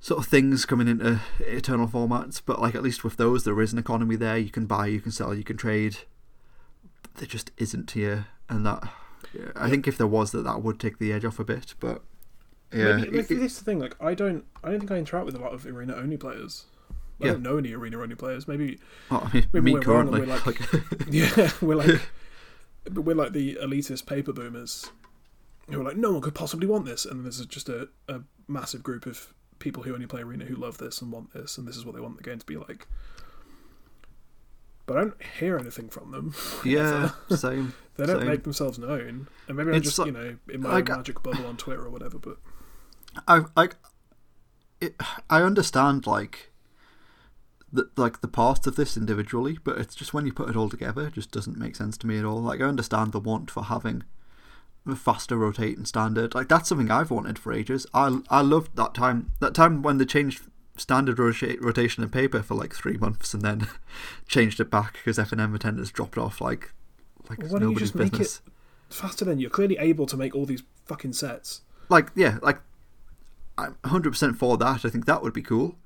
[0.00, 2.40] sort of things coming into eternal formats.
[2.44, 4.38] But like at least with those, there is an economy there.
[4.38, 5.98] You can buy, you can sell, you can trade.
[7.02, 8.90] But there just isn't here, and that
[9.34, 11.74] yeah, I think if there was that, that would take the edge off a bit.
[11.78, 12.02] But
[12.72, 13.78] yeah, Maybe, like, it- this is the thing.
[13.80, 16.64] Like, I don't, I don't think I interact with a lot of arena only players.
[17.20, 17.32] I Yeah.
[17.32, 18.48] don't know any arena only players.
[18.48, 18.78] Maybe,
[19.10, 20.60] well, I mean, maybe me we're currently, we're like- like,
[21.10, 22.00] yeah, we're like,
[22.84, 24.90] but we're like the elitist paper boomers
[25.70, 28.20] who are like, no one could possibly want this, and then there's just a, a
[28.48, 31.68] massive group of people who only play arena who love this and want this, and
[31.68, 32.88] this is what they want the game to be like.
[34.86, 36.34] But I don't hear anything from them.
[36.64, 37.72] yeah, same.
[37.96, 38.26] They don't Same.
[38.28, 41.46] make themselves known, and maybe I'm just like- you know in my like- magic bubble
[41.46, 42.18] on Twitter or whatever.
[42.18, 42.38] But
[43.28, 43.76] I like
[44.80, 44.94] it,
[45.30, 46.50] I understand like
[47.72, 50.68] the like the parts of this individually, but it's just when you put it all
[50.68, 52.40] together, it just doesn't make sense to me at all.
[52.42, 54.02] Like I understand the want for having
[54.86, 56.34] a faster rotating standard.
[56.34, 57.86] Like that's something I've wanted for ages.
[57.94, 60.42] I I loved that time that time when they changed
[60.76, 63.68] standard rota- rotation in paper for like three months and then
[64.26, 66.72] changed it back because F and M attendance dropped off like
[67.28, 68.40] like Why it's don't you nobody's just make it- business.
[68.90, 71.60] faster than you're clearly able to make all these fucking sets.
[71.88, 72.58] like yeah like
[73.58, 75.76] i'm 100% for that i think that would be cool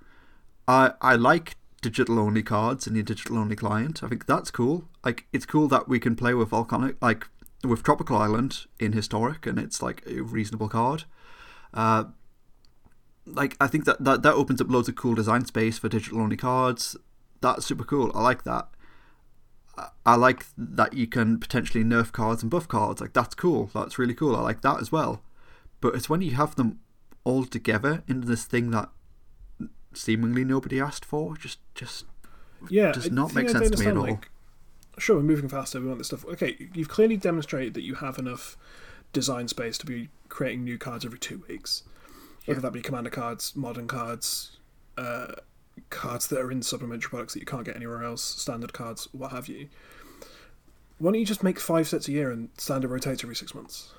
[0.69, 4.89] i i like digital only cards and your digital only client i think that's cool
[5.05, 7.29] like it's cool that we can play with volcanic like
[7.64, 11.05] with tropical island in historic and it's like a reasonable card
[11.75, 12.05] uh
[13.27, 16.21] like i think that that, that opens up loads of cool design space for digital
[16.21, 16.97] only cards
[17.41, 18.69] that's super cool i like that
[19.77, 23.01] I- I like that you can potentially nerf cards and buff cards.
[23.01, 23.71] Like that's cool.
[23.75, 24.35] That's really cool.
[24.35, 25.23] I like that as well.
[25.81, 26.79] But it's when you have them
[27.27, 28.89] all together into this thing that
[29.93, 31.37] seemingly nobody asked for.
[31.37, 32.05] Just, just
[32.70, 34.05] Yeah, does not make sense to me at all.
[34.05, 34.31] Like,
[34.97, 35.81] sure, we're moving faster.
[35.81, 36.24] We want this stuff.
[36.24, 38.57] Okay, you've clearly demonstrated that you have enough
[39.12, 41.83] design space to be creating new cards every two weeks.
[42.47, 44.59] Whether that be commander cards, modern cards,
[44.97, 45.33] uh,
[45.91, 49.33] cards that are in supplementary products that you can't get anywhere else, standard cards, what
[49.33, 49.68] have you.
[50.99, 53.93] Why don't you just make five sets a year and standard rotates every six months?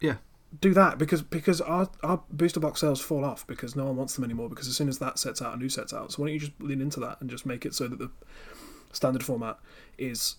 [0.00, 0.16] yeah,
[0.60, 4.14] do that because because our, our booster box sales fall off because no one wants
[4.14, 6.12] them anymore because as soon as that sets out a new sets out.
[6.12, 8.10] So why don't you just lean into that and just make it so that the
[8.92, 9.58] standard format
[9.98, 10.36] is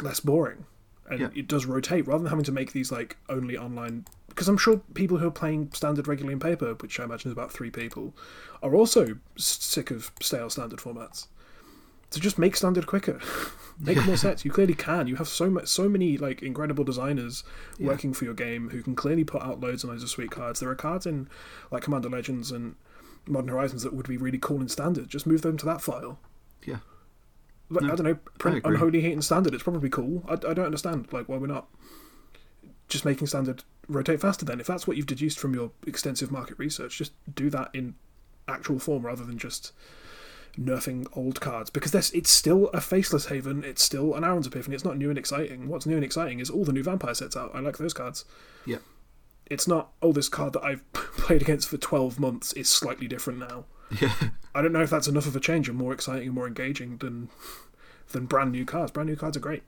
[0.00, 0.64] less boring
[1.08, 1.28] and Yeah.
[1.34, 4.06] it does rotate rather than having to make these like only online.
[4.28, 7.32] Because i'm sure people who are playing standard regularly in paper which i imagine is
[7.32, 8.14] about three people
[8.62, 11.28] are also sick of stale standard formats
[12.10, 13.20] so just make standard quicker
[13.80, 14.44] make more sets.
[14.44, 15.06] You clearly can.
[15.06, 17.44] You have so much so many like incredible designers
[17.78, 17.88] Yeah.
[17.88, 20.60] working for your game who can clearly put out loads and loads of sweet cards.
[20.60, 21.28] There are cards in
[21.70, 22.76] like commander legends and
[23.26, 25.08] modern horizons that would be really cool in standard.
[25.08, 26.18] Just move them to that file.
[26.64, 26.78] Yeah.
[27.68, 29.52] like, No, i don't know print unholy heat in standard.
[29.52, 30.24] It's probably cool.
[30.28, 31.66] I, I don't understand like why we're not
[32.88, 34.60] just making standard rotate faster then.
[34.60, 37.94] If that's what you've deduced from your extensive market research just do that in
[38.48, 39.72] actual form rather than just
[40.58, 44.74] nerfing old cards because there's it's still a faceless haven it's still an Elrond's epiphany
[44.74, 45.68] it's not new and exciting.
[45.68, 47.50] What's new and exciting is all the new vampire sets out.
[47.54, 48.24] I like those cards.
[48.64, 48.78] Yeah.
[49.46, 53.38] it's not oh this card that i've played against for 12 months is slightly different
[53.38, 53.64] now.
[54.00, 54.14] Yeah.
[54.54, 56.96] i don't know if that's enough of a change and more exciting and more engaging
[56.98, 57.28] than
[58.12, 58.92] than brand new cards.
[58.92, 59.62] Brand new cards are great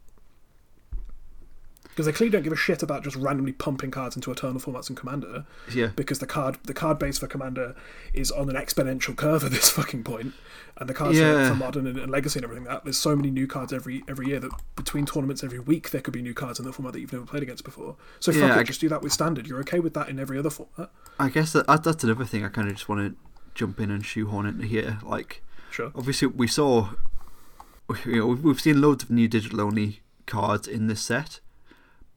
[1.99, 4.89] because they clearly don't give a shit about just randomly pumping cards into eternal formats
[4.89, 5.45] and commander
[5.75, 5.89] Yeah.
[5.97, 7.75] because the card the card base for commander
[8.15, 10.33] is on an exponential curve at this fucking point.
[10.77, 11.49] and the cards Yeah.
[11.49, 14.29] for, modern and, and legacy and everything that there's so many new cards every every
[14.29, 17.01] year that between tournaments every week there could be new cards in the format that
[17.01, 19.49] you've never played against before so fuck Yeah, it I- just do that with standard
[19.49, 22.45] you're okay with that in every other format I guess that, that that's another thing
[22.45, 23.17] I kind of just want to
[23.57, 24.99] jump in and shoehorn into here.
[25.03, 26.91] Like, sure obviously we saw
[28.07, 31.41] you know we've seen loads of new digital only cards in this set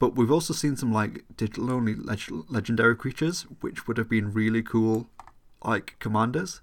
[0.02, 4.34] but we've also seen some like digital only leg- legendary creatures which would have been
[4.34, 5.08] really cool
[5.64, 6.62] like commanders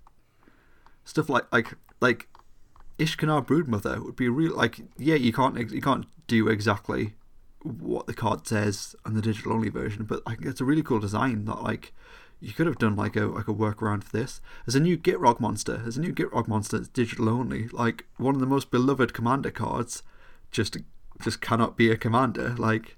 [1.04, 2.26] stuff like like like
[2.98, 7.14] Ishkanah Broodmother would be real like yeah you can't you can't do exactly
[7.62, 10.98] what the card says on the digital only version but like it's a really cool
[10.98, 11.92] design that like
[12.40, 14.40] you could have done like a like a workaround for this.
[14.64, 15.78] There's a new Gitrog monster.
[15.78, 17.66] There's a new Gitrog monster that's digital only.
[17.68, 20.04] Like one of the most beloved commander cards,
[20.52, 20.76] just
[21.20, 22.54] just cannot be a commander.
[22.56, 22.96] Like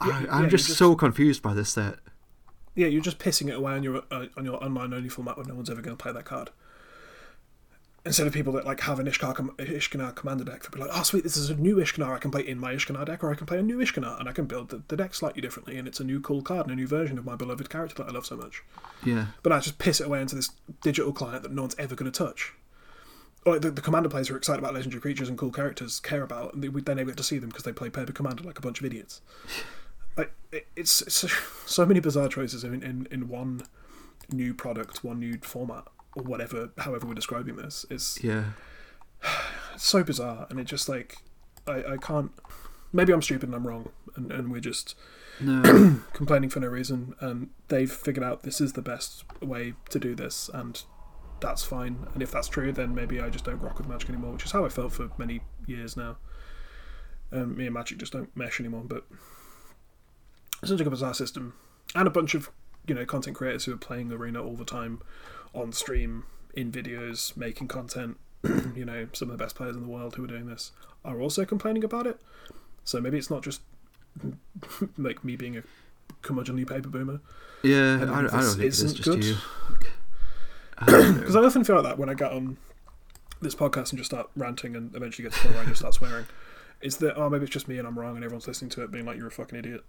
[0.00, 1.96] I, I'm yeah, just, just- so confused by this set.
[2.74, 5.48] Yeah, you're just pissing it away on your uh, on your online only format when
[5.48, 6.50] no one's ever going to play that card.
[8.06, 11.02] Instead of people that like have an Ishkar, com- commander deck, they'll be like, "Oh,
[11.02, 12.14] sweet, this is a new Ishkanah.
[12.14, 14.28] I can play in my Ishkanah deck, or I can play a new Ishkanah, and
[14.28, 16.72] I can build the, the deck slightly differently, and it's a new cool card and
[16.72, 18.62] a new version of my beloved character that I love so much."
[19.04, 21.96] Yeah, But I just piss it away into this digital client that no one's ever
[21.96, 22.54] going to touch.
[23.44, 25.98] Or like the, the commander players who are excited about legendary creatures and cool characters
[25.98, 28.44] care about, and they, they never get to see them because they play paper commander
[28.44, 29.20] like a bunch of idiots.
[30.18, 30.32] Like
[30.76, 31.24] it's, it's
[31.66, 33.62] so many bizarre choices in, in in one
[34.30, 37.86] new product, one new format, or whatever, however we're describing this.
[37.88, 38.44] It's yeah,
[39.74, 41.18] it's so bizarre, and it just like
[41.66, 42.32] I, I can't.
[42.92, 44.94] Maybe I'm stupid and I'm wrong, and, and we're just
[45.40, 49.98] no, complaining for no reason, and they've figured out this is the best way to
[49.98, 50.82] do this, and
[51.40, 52.06] that's fine.
[52.14, 54.52] And if that's true, then maybe I just don't rock with Magic anymore, which is
[54.52, 56.16] how I felt for many years now.
[57.30, 59.04] Um, me and Magic just don't mesh anymore, but
[60.62, 61.54] it's such a bizarre system,
[61.94, 62.50] and a bunch of
[62.86, 65.00] you know content creators who are playing Arena all the time
[65.54, 68.16] on stream, in videos, making content.
[68.74, 70.72] you know, some of the best players in the world who are doing this
[71.04, 72.20] are also complaining about it.
[72.84, 73.60] So maybe it's not just
[74.98, 75.62] like me being a
[76.22, 77.20] curmudgeonly paper boomer.
[77.62, 77.98] yeah.
[78.00, 79.24] I, I don't think is isn't just good.
[79.24, 79.36] you.
[80.78, 81.12] I.
[81.12, 82.56] Because I often feel like that when I get on
[83.40, 85.80] this podcast and just start ranting and eventually get to the point where I just
[85.80, 86.26] start swearing.
[86.80, 88.90] Is that, oh, maybe it's just me and I'm wrong and everyone's listening to it
[88.92, 89.84] being like, you're a fucking idiot.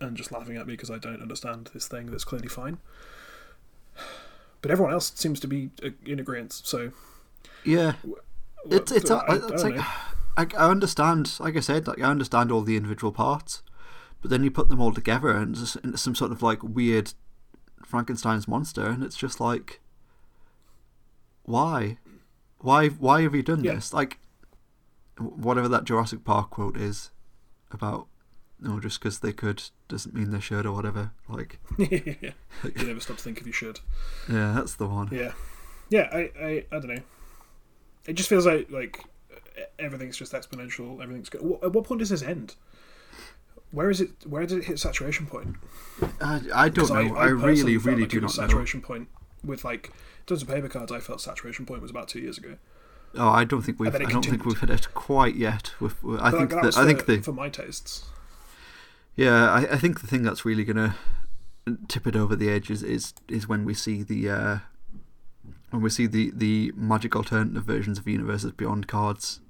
[0.00, 2.78] And just laughing at me because I don't understand this thing that's clearly fine.
[4.60, 6.52] But everyone else seems to be uh, in agreement.
[6.52, 6.92] So
[7.64, 7.94] yeah,
[8.68, 9.86] it's it's I- I, I it's don't like.
[10.36, 11.32] I, I understand.
[11.40, 13.62] Like I said, like I understand all the individual parts,
[14.20, 16.62] but then you put them all together and it's just into some sort of like
[16.62, 17.14] weird
[17.84, 19.80] Frankenstein's monster, and it's just like,
[21.44, 21.98] why,
[22.58, 23.74] why, why have you done Yeah.
[23.76, 23.92] this?
[23.94, 24.18] Like,
[25.18, 27.10] whatever that Jurassic Park quote is
[27.70, 28.08] about.
[28.58, 31.12] No, just because they could doesn't mean they should or whatever.
[31.28, 32.32] Like, you
[32.62, 33.80] never stop to think if you should.
[34.30, 35.08] yeah, that's the one.
[35.12, 35.32] Yeah,
[35.90, 36.08] yeah.
[36.12, 37.02] I, I, I don't know.
[38.06, 39.04] It just feels like like
[39.78, 41.02] everything's just exponential.
[41.02, 41.42] Everything's good.
[41.62, 42.54] At what point does this end?
[43.72, 44.10] Where is it?
[44.26, 45.56] Where did it hit saturation point?
[46.20, 47.16] I, I don't know.
[47.16, 48.46] I, personally really, really like do not know.
[48.46, 49.08] saturation point
[49.44, 50.92] with like in terms of paper cards.
[50.92, 52.56] I felt saturation point was about two years ago.
[53.14, 53.94] Oh, I don't think we've.
[53.94, 55.72] I don't think we've hit it quite yet.
[55.80, 56.76] With, I But, think like, that that.
[56.80, 57.20] I think the.
[57.20, 58.04] for my tastes.
[59.16, 60.94] Yeah, I, I think the thing that's really gonna
[61.88, 64.58] tip it over the edge is is, is when we see the uh,
[65.70, 69.40] when we see the, the magic alternative versions of Universes Beyond cards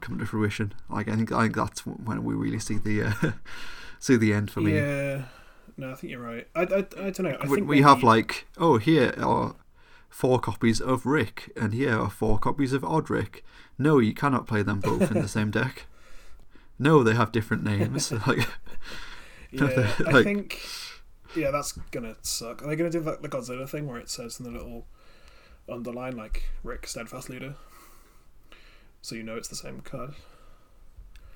[0.00, 0.72] come to fruition.
[0.88, 3.32] Like I think I think that's when we really see the uh,
[3.98, 4.74] see the end for me.
[4.74, 5.24] Yeah.
[5.76, 6.46] No, I think you're right.
[6.54, 7.36] I, I, I don't know.
[7.40, 9.54] I we think we have like oh here are
[10.08, 13.42] four copies of Rick and here are four copies of Odric.
[13.78, 15.86] No, you cannot play them both in the same deck.
[16.78, 18.12] No, they have different names.
[18.26, 18.46] like
[19.52, 20.60] Yeah, I think.
[21.36, 22.62] Yeah, that's gonna suck.
[22.62, 24.86] Are they gonna do that, the Godzilla thing where it says in the little
[25.68, 27.54] underline like Rick Steadfast Leader,
[29.02, 30.14] so you know it's the same card?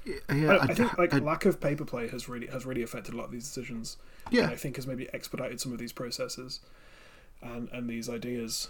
[0.04, 3.14] yeah, I, I, think like I- lack of paper play has really has really affected
[3.14, 3.96] a lot of these decisions.
[4.30, 4.42] yeah.
[4.44, 6.60] and I think has maybe expedited some of these processes
[7.42, 8.68] and and these ideas.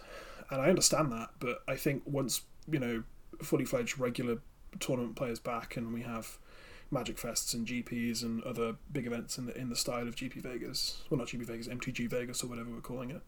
[0.50, 3.02] And I understand that, but I think once you know
[3.42, 4.38] fully fledged regular
[4.78, 6.38] tournament players back, and we have
[6.94, 10.36] Magic Fests and GPs and other big events in the in the style of GP
[10.36, 13.20] Vegas, well not GP Vegas, MTG Vegas or whatever we're calling it.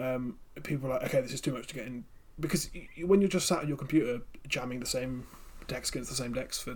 [0.00, 2.04] Um, people are like, okay, this is too much to get in
[2.38, 2.70] because
[3.04, 5.26] when you're just sat on your computer jamming the same
[5.66, 6.70] decks against the same decks for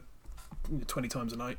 [0.70, 1.58] you know, twenty times a night.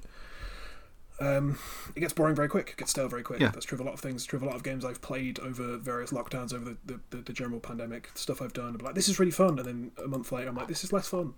[1.18, 1.58] Um,
[1.96, 2.72] it gets boring very quick.
[2.72, 3.40] It gets stale very quick.
[3.40, 3.52] Yeah.
[3.52, 4.26] That's true of a lot of things.
[4.26, 7.18] True of a lot of games I've played over various lockdowns, over the, the, the,
[7.22, 8.10] the general pandemic.
[8.16, 8.76] Stuff I've done.
[8.78, 10.92] I'm like, this is really fun, and then a month later, I'm like, this is
[10.92, 11.36] less fun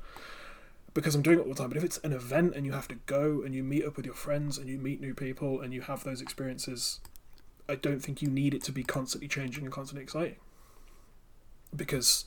[0.98, 1.70] because I'm doing it all the time.
[1.70, 4.06] But if it's an event and you have to go and you meet up with
[4.08, 7.00] your friends and you meet new people and you have those experiences,
[7.70, 10.38] I don't think you need it to be constantly changing and constantly exciting.
[11.76, 12.26] Because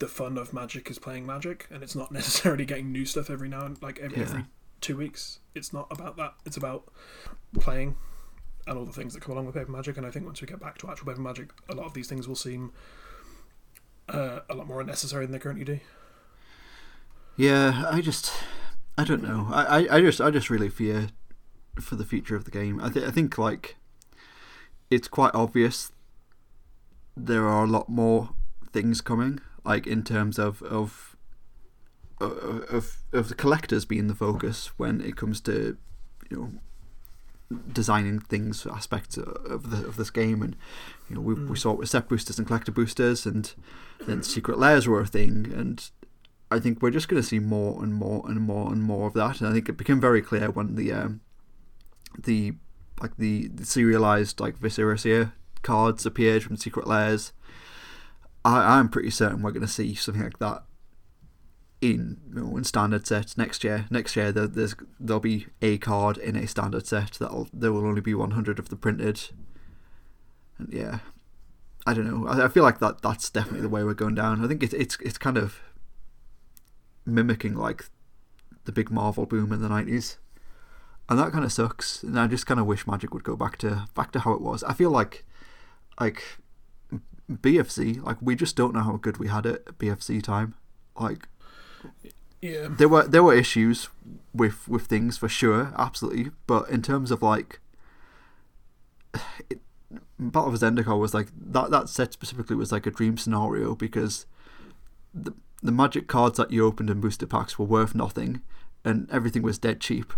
[0.00, 3.48] the fun of Magic is playing Magic, and it's not necessarily getting new stuff every
[3.48, 4.24] now and like every, Yeah.
[4.24, 4.44] every
[4.80, 5.38] two weeks.
[5.54, 6.34] It's not about that.
[6.44, 6.90] It's about
[7.60, 7.96] playing
[8.66, 9.96] and all the things that come along with paper magic.
[9.98, 12.08] And I think once we get back to actual paper magic, a lot of these
[12.08, 12.72] things will seem
[14.08, 15.78] uh, a lot more unnecessary than they currently do.
[17.40, 18.34] Yeah, I just,
[18.98, 19.48] I don't know.
[19.50, 21.08] I, I, I just, I just really fear
[21.80, 22.78] for the future of the game.
[22.82, 23.76] I, th- I think like
[24.90, 25.90] it's quite obvious
[27.16, 28.34] there are a lot more
[28.74, 31.16] things coming, like in terms of of
[32.20, 35.78] of of the collectors being the focus when it comes to
[36.28, 36.52] you know
[37.72, 40.56] designing things aspects of the of this game, and
[41.08, 41.58] you know we we mm.
[41.58, 43.54] saw it with set boosters and collector boosters, and
[44.06, 45.90] then secret layers were a thing, and
[46.50, 49.14] I think we're just going to see more and more and more and more of
[49.14, 49.40] that.
[49.40, 51.20] And I think it became very clear when the um,
[52.18, 52.54] the
[53.00, 55.32] like the, the serialized like Viscera
[55.62, 57.32] cards appeared from secret layers.
[58.44, 60.64] I, I'm pretty certain we're going to see something like that
[61.80, 63.86] in you know, in standard sets next year.
[63.90, 67.86] Next year there, there's there'll be a card in a standard set that'll there will
[67.86, 69.28] only be 100 of the printed.
[70.58, 70.98] And yeah,
[71.86, 72.28] I don't know.
[72.28, 74.44] I, I feel like that that's definitely the way we're going down.
[74.44, 75.60] I think it's it's it's kind of
[77.06, 77.86] mimicking like
[78.64, 80.16] the big Marvel boom in the 90s.
[81.08, 82.02] And that kind of sucks.
[82.02, 84.40] And I just kind of wish Magic would go back to back to how it
[84.40, 84.62] was.
[84.64, 85.24] I feel like
[85.98, 86.22] like
[87.30, 90.54] BFZ, like we just don't know how good we had it at BFZ time.
[90.98, 91.26] Like
[92.40, 93.88] yeah, there were there were issues
[94.32, 96.30] with with things for sure, absolutely.
[96.46, 97.60] But in terms of like,
[99.48, 99.60] it,
[100.18, 101.70] Battle of Zendikar was like that.
[101.70, 104.26] That set specifically was like a dream scenario because
[105.12, 105.32] the
[105.62, 108.42] the magic cards that you opened in booster packs were worth nothing,
[108.84, 110.12] and everything was dead cheap.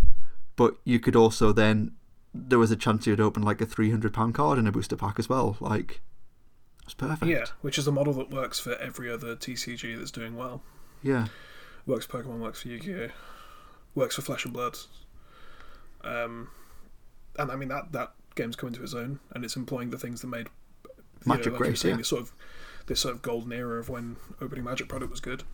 [0.57, 1.93] But you could also then
[2.35, 4.97] there was a chance you'd open like a three hundred pound card in a booster
[4.97, 5.57] pack as well.
[5.61, 6.01] Like,
[6.85, 7.31] it's perfect.
[7.31, 10.63] Yeah, which is a model that works for every other TCG that's doing well.
[11.03, 11.27] Yeah.
[11.87, 13.09] Works for Pokemon, works for Yu-Gi-Oh,
[13.95, 14.79] works for Flesh and Blood.
[16.05, 16.49] Um,
[17.39, 20.21] and I mean that that game's coming to its own, and it's employing the things
[20.21, 20.49] that made
[21.25, 22.03] Magic know, like great, yeah.
[22.03, 22.33] sort of
[22.87, 25.45] this sort of golden era of when opening Magic product was good.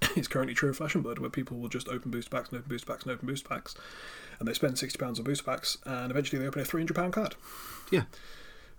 [0.16, 2.58] It's currently true of Flesh and Blood, where people will just open booster packs and
[2.58, 3.74] open booster packs and open booster packs,
[4.38, 6.94] and they spend sixty pounds on booster packs, and eventually they open a three hundred
[6.94, 7.34] pound card.
[7.90, 8.02] Yeah.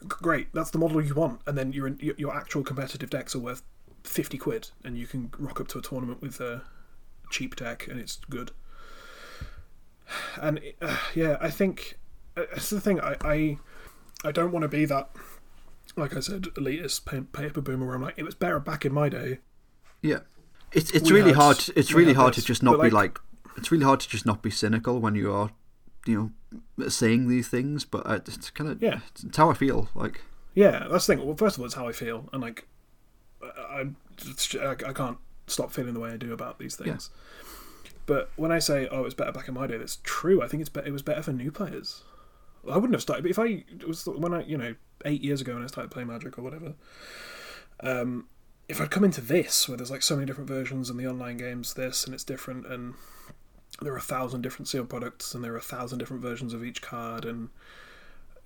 [0.08, 3.40] Great, that's the model you want, and then your your your actual competitive decks are
[3.40, 3.64] worth
[4.04, 6.64] fifty quid, and you can rock up to a tournament with a
[7.30, 8.52] cheap deck, and it's good.
[10.40, 11.98] And uh, yeah, I think
[12.38, 13.00] uh, that's the thing.
[13.02, 13.58] I I,
[14.24, 15.10] I don't want to be that,
[15.96, 17.86] like I said, elitist pay, paper boomer.
[17.86, 19.40] Where I'm like, it was better back in my day.
[20.02, 20.20] Yeah.
[20.72, 21.70] It's it's We really had- hard.
[21.76, 23.20] It's really hard to just not be like- like.
[23.58, 25.50] It's really hard to just not be cynical when you are,
[26.06, 26.34] you
[26.78, 27.86] know, saying these things.
[27.86, 29.00] But uh, it's kind of Yeah.
[29.24, 29.88] It's how I feel.
[29.96, 30.22] Like
[30.54, 31.26] Yeah, that's the thing.
[31.26, 32.68] Well, first of all, it's how I feel, and like,
[33.42, 33.88] I
[34.62, 35.18] I, I can't
[35.48, 37.10] stop feeling the way I do about these things.
[38.08, 40.42] But when I say, "Oh, it's better back in my day," that's true.
[40.44, 42.04] I think it's be- it was better for new players.
[42.70, 45.54] I wouldn't have started but if I was when I you know eight years ago
[45.54, 46.74] when I started playing Magic or whatever.
[47.82, 48.28] Um,
[48.68, 51.38] if I'd come into this where there's like so many different versions and the online
[51.38, 52.96] games this and it's different and
[53.82, 56.64] there are a thousand different sealed products and there are a thousand different versions of
[56.64, 57.50] each card and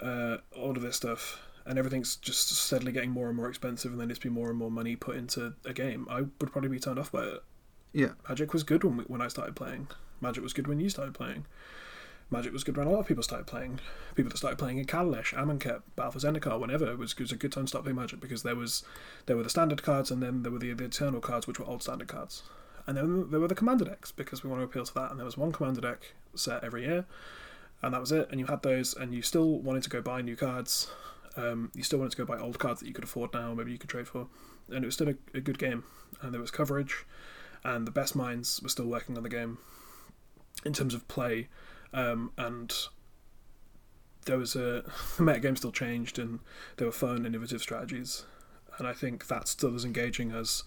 [0.01, 4.01] uh, all of this stuff and everything's just steadily getting more and more expensive and
[4.01, 6.79] then it's be more and more money put into a game I would probably be
[6.79, 7.43] turned off by it.
[7.93, 9.87] Yeah, Magic was good when we, when I started playing.
[10.21, 11.45] Magic was good when you started playing
[12.31, 13.79] Magic was good when a lot of people started playing.
[14.13, 17.31] People that started playing in Kaladesh, Amonkhet, Battle for Zendikar, whenever it was, it was
[17.31, 18.83] a good time to start playing Magic because there was
[19.25, 21.65] there were the standard cards and then there were the, the Eternal cards, which were
[21.65, 22.43] old standard cards,
[22.85, 25.09] and then there were the Commander decks because we want to appeal to that.
[25.09, 27.05] And there was one Commander deck set every year,
[27.81, 28.27] and that was it.
[28.29, 30.91] And you had those, and you still wanted to go buy new cards.
[31.35, 33.71] Um, you still wanted to go buy old cards that you could afford now, maybe
[33.71, 34.27] you could trade for,
[34.67, 35.83] and it was still a, a good game.
[36.21, 37.05] And there was coverage,
[37.63, 39.57] and the best minds were still working on the game
[40.65, 41.47] in terms of play
[41.93, 42.73] um, and
[44.25, 44.83] there was a
[45.17, 46.39] the meta game still changed and
[46.77, 48.25] there were fun innovative strategies.
[48.77, 50.63] And i think that's still as engaging as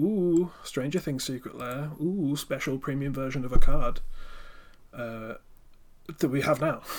[0.00, 1.90] ooh stranger things secret lair.
[2.00, 4.00] Ooh special premium version of a card
[4.92, 5.34] uh,
[6.18, 6.82] that we have now.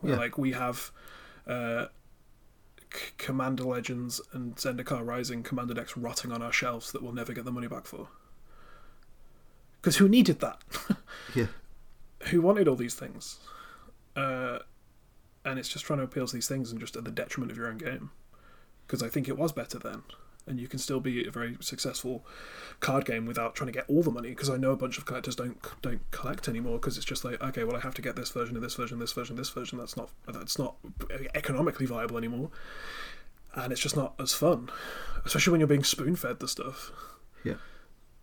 [0.00, 0.14] Yeah.
[0.16, 0.92] like we have
[1.48, 1.86] uh,
[2.94, 7.32] C- commander legends and zendikar rising commander decks rotting on our shelves that we'll never
[7.32, 8.06] get the money back for.
[9.80, 10.62] Because who needed that?
[11.34, 11.46] Yeah,
[12.24, 13.38] who wanted all these things.
[14.16, 14.58] Uh,
[15.44, 17.56] and it's just trying to appeal to these things and just at the detriment of
[17.56, 18.10] your own game.
[18.86, 20.02] Because I think it was better then.
[20.46, 22.24] And you can still be a very successful
[22.80, 24.30] card game without trying to get all the money.
[24.30, 26.78] Because I know a bunch of collectors don't don't collect anymore.
[26.78, 28.98] Because it's just like, okay, well, I have to get this version of this version,
[28.98, 29.78] this version, this version.
[29.78, 30.76] That's not that's not
[31.34, 32.50] economically viable anymore.
[33.54, 34.70] And it's just not as fun,
[35.24, 36.92] especially when you're being spoon fed the stuff.
[37.44, 37.54] yeah,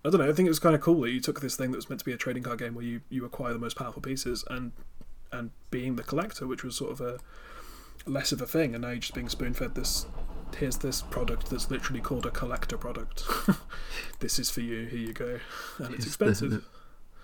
[0.05, 0.29] I don't know.
[0.29, 1.99] I think it was kind of cool that you took this thing that was meant
[1.99, 4.71] to be a trading card game where you, you acquire the most powerful pieces and
[5.31, 7.17] and being the collector, which was sort of a
[8.05, 10.05] less of a thing, and now you're just being spoon fed this.
[10.57, 13.23] Here's this product that's literally called a collector product.
[14.19, 14.85] this is for you.
[14.85, 15.39] Here you go,
[15.79, 16.65] and it's It's the- expensive.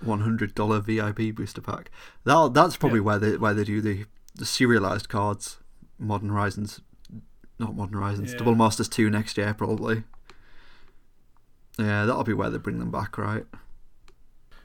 [0.02, 1.92] one hundred dollar VIP booster pack.
[2.26, 3.04] That that's probably Yeah.
[3.06, 4.06] where they where they do the
[4.36, 5.60] the serialized cards.
[6.00, 6.82] Modern Horizons,
[7.60, 8.32] not Modern Horizons.
[8.32, 8.40] Yeah.
[8.40, 10.04] Double Masters two next year probably.
[11.78, 13.46] Yeah, that'll be where they bring them back, right?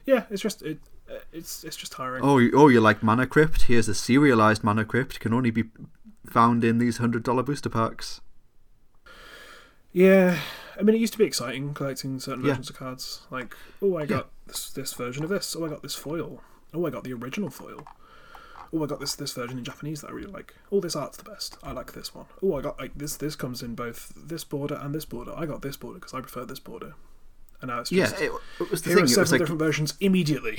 [0.04, 0.78] Yeah, it's just it.
[1.10, 2.22] Uh, It's it's just tiring.
[2.24, 3.62] Oh, you- oh, you like Mana Crypt?
[3.62, 5.20] Here's a serialized Mana Crypt.
[5.20, 5.64] Can only be
[6.28, 8.20] found in these hundred dollar booster packs.
[9.92, 10.38] Yeah,
[10.78, 12.50] I mean, it used to be exciting collecting certain Yeah.
[12.50, 13.22] versions of cards.
[13.30, 15.56] Like, oh, I got this this version of this.
[15.56, 16.42] Oh, I got this foil.
[16.74, 17.86] Oh, I got the original foil.
[18.72, 20.54] Oh, I got this this version in Japanese that I really like.
[20.72, 21.56] Oh, this art's the best.
[21.62, 22.26] I like this one.
[22.42, 23.16] Oh, I got like this.
[23.16, 25.32] This comes in both this border and this border.
[25.36, 26.94] I got this border because I prefer this border.
[27.60, 29.16] And now it's Yeah, just it, it was the here thing.
[29.16, 30.58] are was like different versions immediately.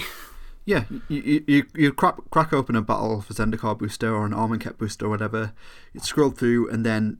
[0.65, 4.33] Yeah, you you, you, you crack, crack open a battle for Zendikar booster or an
[4.33, 5.53] Amonkhet booster or whatever.
[5.93, 7.19] You'd scroll through, and then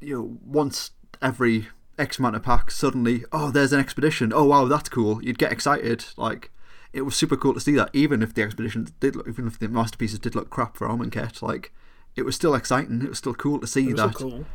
[0.00, 1.66] you know once every
[1.98, 4.32] X amount of packs, suddenly, oh, there's an expedition.
[4.32, 5.20] Oh wow, that's cool.
[5.24, 6.04] You'd get excited.
[6.16, 6.50] Like
[6.96, 9.58] it was super cool to see that, even if the expeditions did, look, even if
[9.58, 11.72] the masterpieces did look crap for Amonkhet, like
[12.16, 13.02] it was still exciting.
[13.02, 14.16] It was still cool to see It was so that.
[14.16, 14.46] cool.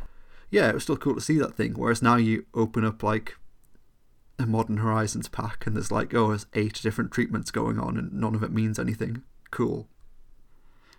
[0.50, 1.74] Yeah, it was still cool to see that thing.
[1.74, 3.36] Whereas now you open up like
[4.40, 8.12] a Modern Horizons pack, and there's like, oh, there's eight different treatments going on, and
[8.12, 9.22] none of it means anything.
[9.52, 9.86] Cool.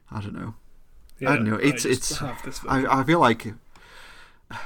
[0.09, 0.55] I don't know.
[1.19, 1.55] Yeah, I don't know.
[1.55, 2.19] It's it's.
[2.19, 2.87] have this version.
[2.87, 3.53] I I feel like.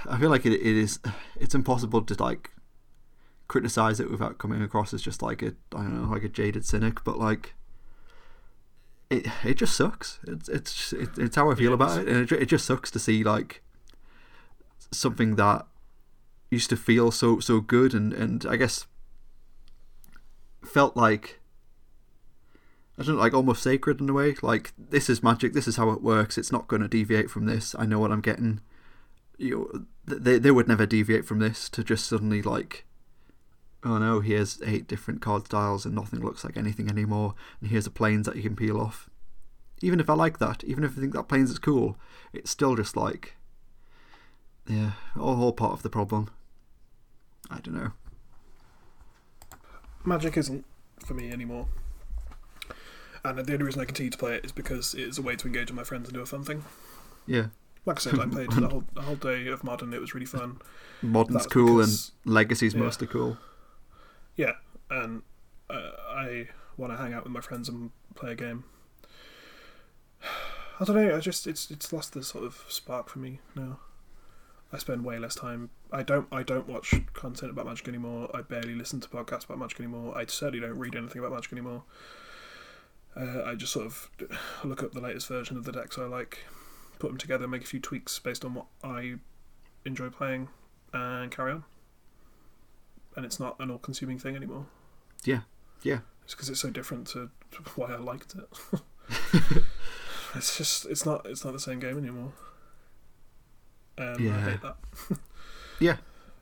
[0.07, 0.99] I feel like it, it is.
[1.39, 2.51] It's impossible to like
[3.47, 6.65] criticize it without coming across as just like a I don't know like a jaded
[6.65, 7.53] cynic, but like.
[9.09, 10.19] It it just sucks.
[10.27, 12.91] It's it's it, it's how I feel Yeah, about it, and it, it just sucks
[12.91, 13.63] to see like
[14.91, 15.65] something that
[16.51, 18.85] used to feel so so good and and I guess
[20.65, 21.39] felt like
[22.99, 24.35] I don't know, like almost sacred in a way.
[24.41, 25.53] Like this is magic.
[25.53, 26.37] This is how it works.
[26.37, 27.75] It's not going to deviate from this.
[27.77, 28.59] I know what I'm getting.
[29.37, 29.69] You,
[30.07, 32.86] know, they they would never deviate from this to just suddenly like,
[33.87, 37.33] oh no, here's eight different card styles and nothing looks like anything anymore.
[37.61, 39.09] And here's the planes that you can peel off.
[39.81, 41.97] Even if I like that, even if I think that planes is cool,
[42.33, 43.35] it's still just like,
[44.67, 46.29] yeah, all, all part of the problem.
[47.49, 47.91] I don't know.
[50.05, 50.65] Magic isn't
[51.05, 51.67] for me anymore.
[53.23, 55.35] And the only reason I continue to play it is because it is a way
[55.35, 56.63] to engage with my friends and do a fun thing.
[57.25, 57.47] Yeah,
[57.85, 59.93] Like I said, I played the whole, the whole day of Modern.
[59.93, 60.59] It was really fun.
[61.01, 62.79] modern's That's cool because- and legacy's yeah.
[62.81, 63.37] mostly cool.
[64.37, 64.53] Yeah,
[64.89, 65.23] and
[65.69, 68.63] uh, I want to hang out with my friends and play a game.
[70.79, 71.17] I don't know.
[71.17, 73.79] I just it's it's lost the sort of spark for me now.
[74.71, 75.71] I spend way less time.
[75.91, 78.29] I don't I don't watch content about Magic anymore.
[78.33, 80.15] I barely listen to podcasts about Magic anymore.
[80.15, 81.83] I certainly don't read anything about Magic anymore.
[83.15, 84.11] Uh, I just sort of
[84.63, 86.45] look up the latest version of the decks I like,
[86.99, 89.15] put them together, make a few tweaks based on what I
[89.83, 90.49] enjoy playing,
[90.93, 91.63] and carry on.
[93.17, 94.67] And it's not an all-consuming thing anymore.
[95.25, 95.41] Yeah,
[95.81, 95.99] yeah.
[96.23, 97.29] It's because it's so different to
[97.75, 98.81] why I liked it.
[100.35, 102.31] it's just it's not it's not the same game anymore.
[103.97, 104.49] Um, I Yeah.
[104.51, 104.77] hate that.
[105.79, 105.97] Yeah.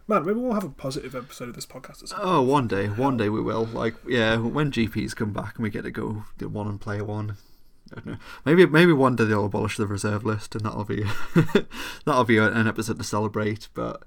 [0.07, 2.03] Man, maybe we'll have a positive episode of this podcast.
[2.03, 2.27] Or something.
[2.27, 3.65] Oh, one day, one day we will.
[3.65, 7.01] Like, yeah, when GPs come back and we get to go do one and play
[7.01, 7.37] one.
[7.91, 8.17] I don't know.
[8.45, 11.05] Maybe, maybe one day they'll abolish the reserve list, and that'll be
[12.05, 13.67] that'll be an episode to celebrate.
[13.73, 14.03] But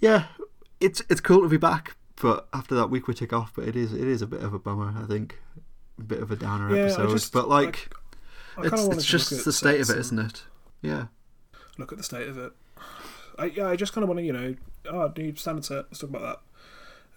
[0.00, 0.26] yeah,
[0.80, 1.96] it's it's cool to be back.
[2.20, 4.52] But after that week we took off, but it is it is a bit of
[4.54, 4.94] a bummer.
[5.02, 5.38] I think
[5.98, 7.10] a bit of a downer Yeah, episode.
[7.10, 7.92] just- but like,
[8.56, 10.44] I kinda it's it's just the state of it, isn't it?
[10.82, 11.06] Yeah,
[11.78, 12.52] Look at the state of it.
[13.38, 14.54] I yeah, I just kind of want to you know,
[14.90, 15.84] oh, new standard set.
[15.86, 16.40] Let's talk about that.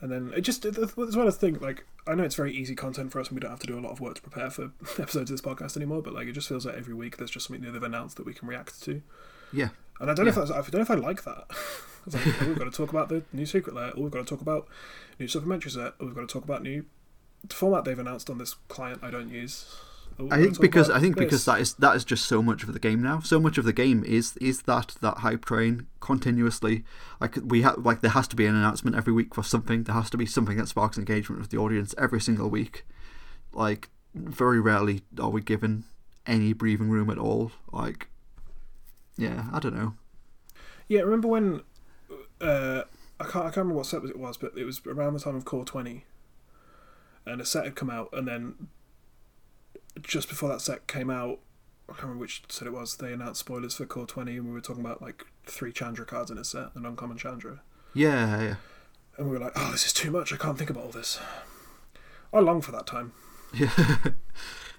[0.02, 0.74] And then it just one
[1.08, 1.56] of the thing.
[1.60, 3.78] Like I know it's very easy content for us, and we don't have to do
[3.78, 6.02] a lot of work to prepare for episodes of this podcast anymore.
[6.02, 8.26] But like it just feels like every week there's just something new they've announced that
[8.26, 9.02] we can react to.
[9.52, 9.70] yeah,
[10.00, 11.46] And I don't know if that's, I don't know if I like that.
[12.08, 13.92] Like, oh, we've got to talk about the new secret lair.
[13.98, 14.68] Or we've got to talk about
[15.20, 15.94] new supplementary set.
[16.00, 16.86] Or we've got to talk about new
[17.50, 19.66] format they've announced on this client I don't use.
[20.20, 22.64] Oh, or I think because I think because that is that is just so much
[22.64, 23.20] of the game now.
[23.20, 26.86] So much of the game is is that that hype train continuously.
[27.20, 29.84] Like we have like there has to be an announcement every week for something.
[29.84, 32.86] There has to be something that sparks engagement with the audience every single week.
[33.52, 35.84] Like very rarely are we given
[36.26, 37.52] any breathing room at all.
[37.72, 38.08] Like
[39.18, 39.94] yeah, I don't know.
[40.88, 41.62] Yeah, remember when
[42.42, 42.84] uh,
[43.20, 45.36] I can't I can't remember what set it was, but it was around the time
[45.36, 46.06] of Core Twenty,
[47.26, 48.68] and a set had come out, and then
[50.02, 51.40] just before that set came out,
[51.90, 52.98] I can't remember which set it was.
[52.98, 56.30] They announced spoilers for Core Twenty, and we were talking about like three Chandra cards
[56.30, 57.62] in a set, an uncommon Chandra,
[57.94, 58.56] Yeah, yeah.
[59.18, 60.32] and we were like, "Oh, this is too much.
[60.34, 61.20] I can't think about all this."
[62.34, 63.14] I long for that time.
[63.54, 63.70] Yeah.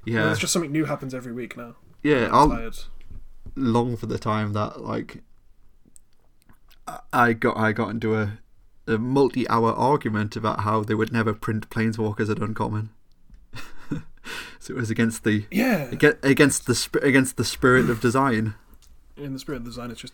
[0.05, 0.31] Yeah.
[0.31, 1.75] It's just something new happens every week now.
[2.03, 2.79] Yeah, I'm I'll tired.
[3.57, 5.23] Long for the time that like
[7.12, 8.39] I- got I got into a,
[8.87, 12.91] a multi-hour argument about how they would never print planeswalkers at uncommon.
[14.61, 15.89] so it was against the Yeah.
[15.93, 18.55] aga- against the against the spirit of design.
[19.16, 20.12] In the spirit of design, it's just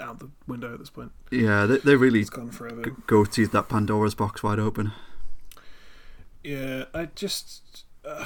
[0.00, 1.10] out the window at this point.
[1.30, 2.82] Yeah, they they really It's gone forever.
[3.06, 4.92] go to that Pandora's box wide open.
[6.44, 7.84] Yeah, I just.
[8.04, 8.24] Uh,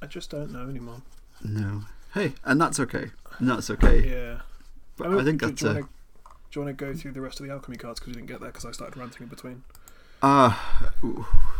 [0.00, 1.02] I just don't know anymore.
[1.44, 1.82] No.
[2.14, 3.10] Hey, and that's okay.
[3.38, 4.08] And that's okay.
[4.10, 4.40] Yeah.
[4.96, 5.88] But mean, I think do, that's do you wanna-
[6.50, 8.28] Do you want to go through the rest of the alchemy cards because we didn't
[8.28, 9.62] get there because I started ranting in between?
[10.22, 10.92] Ah,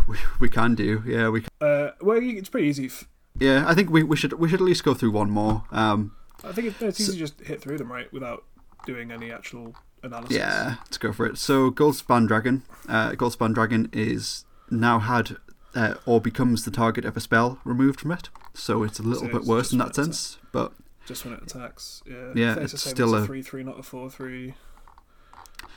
[0.09, 1.03] we, we can do.
[1.07, 1.43] Yeah, we.
[1.43, 1.51] Can.
[1.61, 2.87] Uh, well, it's pretty easy.
[2.87, 3.07] F-
[3.39, 5.65] Yeah, I think we, we should we should at least go through one more.
[5.71, 8.45] Um, I think it, no, it's easy to just hit through them right without
[8.87, 10.37] doing any actual analysis.
[10.37, 11.39] yeah, let's go for it.
[11.39, 12.63] So, Goldspan Dragon.
[12.89, 15.37] Uh, Goldspan Dragon is now had
[15.77, 18.29] uh, or becomes the target of a spell removed from it.
[18.59, 20.39] So it's a little So bit worse in that it's sense.
[20.53, 20.73] But
[21.07, 22.03] Just when it attacks.
[22.07, 22.33] Yeah.
[22.35, 24.55] Yeah, Face it's still a- three three, not a four three.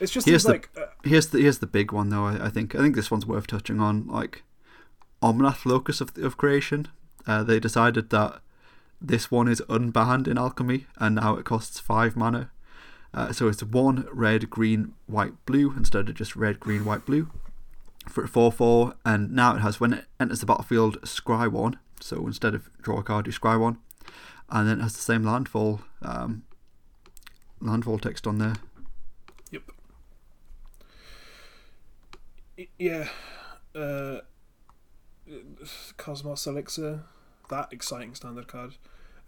[0.00, 2.24] It's just Here's the- like uh, here's the here's the big one though.
[2.26, 4.06] I, I think I think this one's worth touching on.
[4.06, 4.42] Like
[5.22, 6.88] Omnath Locus of of Creation.
[7.26, 8.40] Uh, they decided that
[9.00, 12.50] this one is unbanned in alchemy, and now it costs five mana.
[13.14, 17.30] Uh, so it's one red, green, white, blue instead of just red, green, white, blue
[18.08, 18.94] for four four.
[19.04, 21.78] And now it has when it enters the battlefield, scry one.
[22.02, 23.78] So instead of draw a card, you scry one,
[24.50, 26.42] and then it has the same landfall um,
[27.60, 28.54] landfall text on there.
[29.50, 29.62] Yep.
[32.78, 33.08] Yeah.
[33.74, 34.18] Uh,
[35.96, 37.04] Cosmos Elixir,
[37.48, 38.74] that exciting standard card.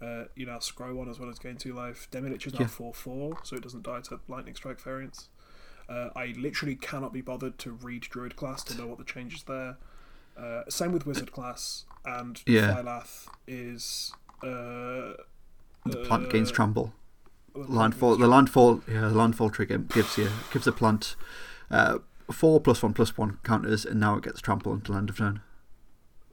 [0.03, 2.09] Uh, you now scry one as well as gain two life.
[2.11, 2.67] Demilich is now Yeah.
[2.67, 5.29] 4 4, so it doesn't die to lightning strike variants.
[5.89, 9.35] Uh, I literally cannot be bothered to read Druid class to know what the change
[9.37, 9.77] is there.
[10.37, 12.75] Uh, same with Wizard class, and Yeah.
[12.75, 14.13] Phylath is.
[14.43, 15.15] Uh,
[15.87, 16.93] The plant gains uh, trample.
[17.55, 21.15] well, landfall the landfall yeah the landfall trigger gives you gives a plant
[21.71, 21.99] uh,
[22.31, 25.41] four plus one plus one counters and now it gets trample until end of turn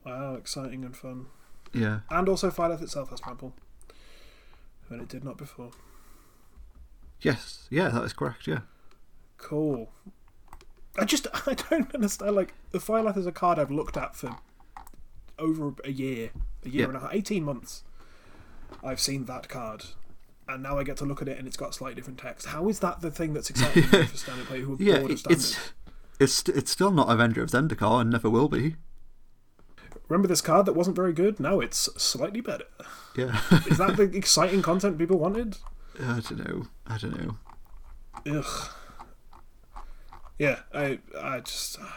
[0.06, 1.28] Wow, exciting and fun.
[1.74, 3.54] yeah And also Phylath itself has trample.
[4.88, 5.72] When it did not before.
[7.22, 8.60] yes yeah that is correct yeah
[9.38, 9.92] Cool.
[11.00, 14.38] I just I don't understand like the Phylath is a card I've looked at for
[15.42, 16.30] over a year.
[16.64, 16.88] A year Yeah.
[16.90, 17.84] and a half eighteen months.
[18.84, 19.86] I've seen that card.
[20.48, 22.48] And now I get to look at it and it's got slightly different text.
[22.48, 25.12] How is that the thing that's exciting for standard players who are yeah bored of
[25.12, 25.40] it- standard?
[25.40, 25.70] it's
[26.20, 28.76] it's it's still not Avenger of Zendikar and never will be
[30.08, 31.40] Remember this card that wasn't very good?
[31.40, 32.66] Now it's slightly better.
[33.16, 33.40] yeah
[33.70, 35.58] Is that the exciting content people wanted?
[36.00, 37.38] I don't know I don't know
[38.40, 38.70] Ugh.
[40.38, 41.88] Yeah, I I just I'm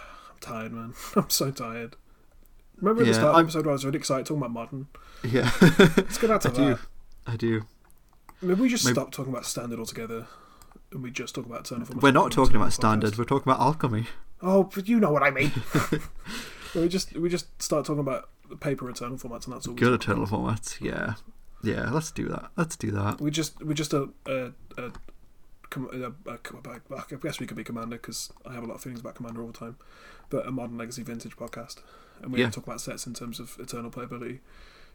[0.41, 0.95] tired, man.
[1.17, 1.97] I'm so tired.
[2.77, 4.89] Remember at the start of the episode where I was really excited talking about modern?
[5.23, 6.79] yeah Let's get back to I do that.
[7.27, 7.63] I do
[8.43, 10.27] Maybe we just Maybe- stop talking about standard altogether,
[10.93, 11.87] and we just talk about eternal.
[11.87, 12.73] Formats we're not talking about Podcast.
[12.75, 14.07] standard we're talking about alchemy
[14.43, 15.53] Oh, but you know what I mean.
[16.75, 19.75] we just we just start talking about the paper eternal formats, and that's all.
[19.75, 20.41] good eternal about.
[20.41, 21.15] formats yeah
[21.63, 24.33] yeah let's do that let's do that We just we just a a.
[24.33, 24.91] a- a- a-
[25.77, 29.41] I guess we could be Commander because I have a lot of feelings about Commander
[29.41, 29.77] all the time,
[30.31, 31.79] but a modern legacy vintage podcast,
[32.23, 32.47] and we Yeah.
[32.47, 34.41] don't talk about sets in terms of eternal playability.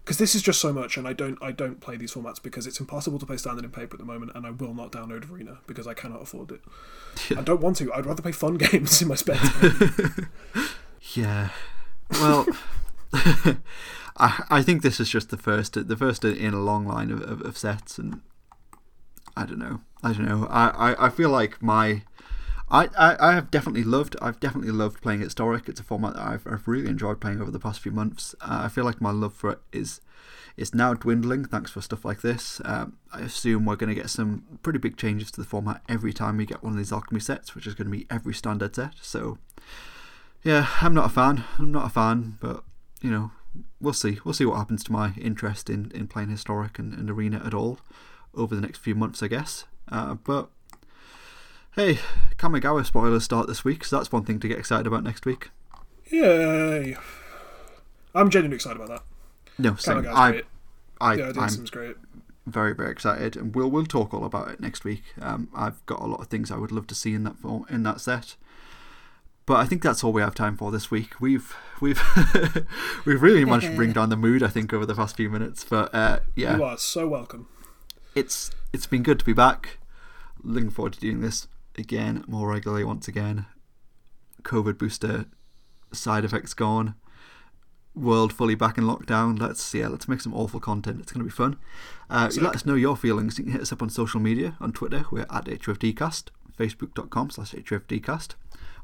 [0.04, 2.66] Because this is just so much, and I don't I don't play these formats because
[2.66, 5.30] it's impossible to play standard in paper at the moment, and I will not download
[5.30, 6.62] Arena because I cannot afford it.
[7.38, 7.94] I don't want to.
[7.94, 10.30] I'd rather play fun games in my spare time.
[11.14, 11.50] Yeah.
[12.12, 12.46] Well,
[13.14, 17.22] I I think this is just the first the first in a long line of,
[17.22, 18.22] of, of sets, and
[19.36, 19.82] I don't know.
[20.04, 20.48] I don't know.
[20.50, 22.04] I, I, I feel like my
[22.72, 25.68] I, I, I have definitely loved I've definitely loved playing historic.
[25.68, 28.36] It's a format that I've, I've really enjoyed playing over the past few months.
[28.42, 30.02] Uh, I feel like my love for it is
[30.58, 32.62] is now dwindling thanks for stuff like this.
[32.66, 36.12] Um, I assume we're going to get some pretty big changes to the format every
[36.12, 38.76] time we get one of these alchemy sets, which is going to be every standard
[38.76, 38.96] set.
[39.02, 39.38] So
[40.44, 41.46] yeah, I'm not a fan.
[41.58, 42.64] I'm not a fan, but
[43.02, 43.32] you know,
[43.80, 44.20] we'll see.
[44.24, 47.54] We'll see what happens to my interest in, in playing historic and, and arena at
[47.54, 47.80] all
[48.36, 49.66] over the next few months, I guess.
[49.92, 50.50] Uh, but
[51.76, 52.00] hey,
[52.38, 55.50] Kamigawa spoilers start this week, so that's one thing to get excited about next week.
[56.10, 56.96] Yay!
[58.16, 59.04] I'm genuinely excited about that.
[59.58, 60.06] No, same.
[60.10, 60.46] I, great.
[61.02, 61.96] I, Yeah, I I'm great.
[62.48, 65.04] very very excited, and we'll we'll talk all about it next week.
[65.22, 67.36] Um, I've got a lot of things I would love to see in that
[67.70, 68.36] in that set.
[69.46, 71.20] But I think that's all we have time for this week.
[71.20, 72.02] We've we've
[73.06, 74.42] we've really managed to bring down the mood.
[74.44, 77.48] I think over the past few minutes, but uh, yeah, You are so welcome.
[78.16, 79.78] it's it's been good to be back.
[80.44, 81.48] Looking forward to doing this
[81.80, 83.46] again more regularly once again.
[84.44, 85.26] COVID booster
[85.92, 86.96] side effects gone.
[87.96, 89.40] World fully back in lockdown.
[89.40, 91.02] Let's yeah, let's make some awful content.
[91.02, 91.58] It's going to be fun.
[92.10, 93.38] Uh, you let us know your feelings.
[93.38, 95.06] You can hit us up on social media on Twitter.
[95.12, 96.26] We're at HFDcast,
[96.58, 98.36] Facebook.com slash HFDcast.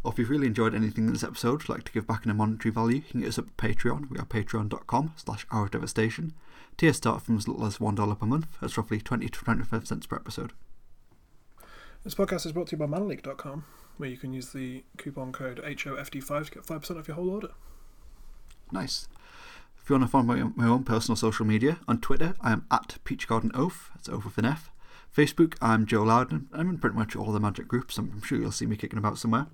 [0.03, 2.35] Or if you've really enjoyed anything in this episode, like to give back in a
[2.35, 4.09] monetary value, you can hit us up at Patreon.
[4.09, 6.33] We are patreon.com slash hour of devastation.
[6.77, 8.47] Tiers start from as little as $1 per month.
[8.61, 10.51] That's roughly 20 to 25 cents per episode.
[12.05, 13.65] This podcast is brought to you by manaleak.com,
[13.97, 17.49] where you can use the coupon code HOFD5 to get 5% off your whole order.
[18.71, 19.07] Nice.
[19.81, 22.67] If you want to find my, my own personal social media, on Twitter I am
[22.69, 24.69] at Peach Garden Oath, that's Oath with an F.
[25.17, 26.47] Facebook I'm Joe Loudon.
[26.53, 27.97] I'm in pretty much all the Magic groups.
[27.97, 29.47] I'm sure you'll see me kicking about somewhere.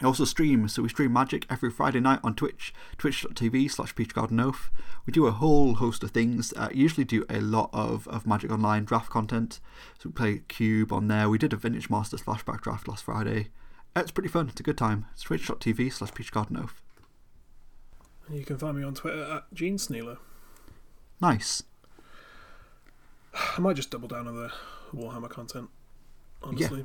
[0.00, 4.70] I also stream, so we stream Magic every Friday night on Twitch, twitch.tv slash peachgardenoath.
[5.06, 6.52] We do a whole host of things.
[6.56, 9.60] Uh, usually do a lot of, of Magic Online draft content.
[9.98, 11.28] So we play Cube on there.
[11.28, 13.50] We did a Vintage Masters flashback draft last Friday.
[13.94, 14.48] It's pretty fun.
[14.48, 15.06] It's a good time.
[15.12, 16.72] It's twitch.tv slash peachgardenoath.
[18.28, 20.18] You can find me on Twitter at Gene Snealer.
[21.20, 21.62] Nice.
[23.34, 24.52] I might just double down on the
[24.94, 25.68] Warhammer content,
[26.42, 26.84] honestly.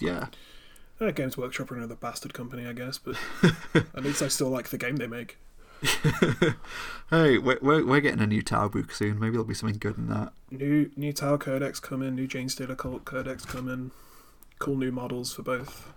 [0.00, 0.26] Yeah.
[1.00, 3.16] Uh, Games Workshop are another bastard company, I guess, but
[3.74, 5.38] at least I still like the game they make.
[7.10, 9.18] hey, we're, we're, we're getting a new Tower book soon.
[9.18, 10.32] Maybe there'll be something good in that.
[10.50, 13.92] New new Tau Codex coming, new Genestealer Cult Codex coming,
[14.58, 15.90] cool new models for both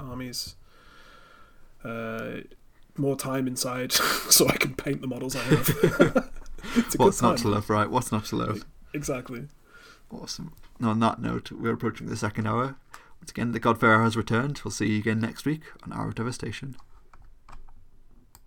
[0.00, 0.56] armies.
[1.84, 2.38] Uh,
[2.96, 6.30] more time inside so I can paint the models I have.
[6.96, 7.88] What's not to love, right?
[7.88, 8.64] What's not to love?
[8.92, 9.44] Exactly.
[10.10, 10.52] Awesome.
[10.80, 12.76] On that note, we're approaching the second hour.
[13.20, 14.60] Once again, the Godfarer has returned.
[14.64, 16.76] We'll see you again next week on Hour of Devastation.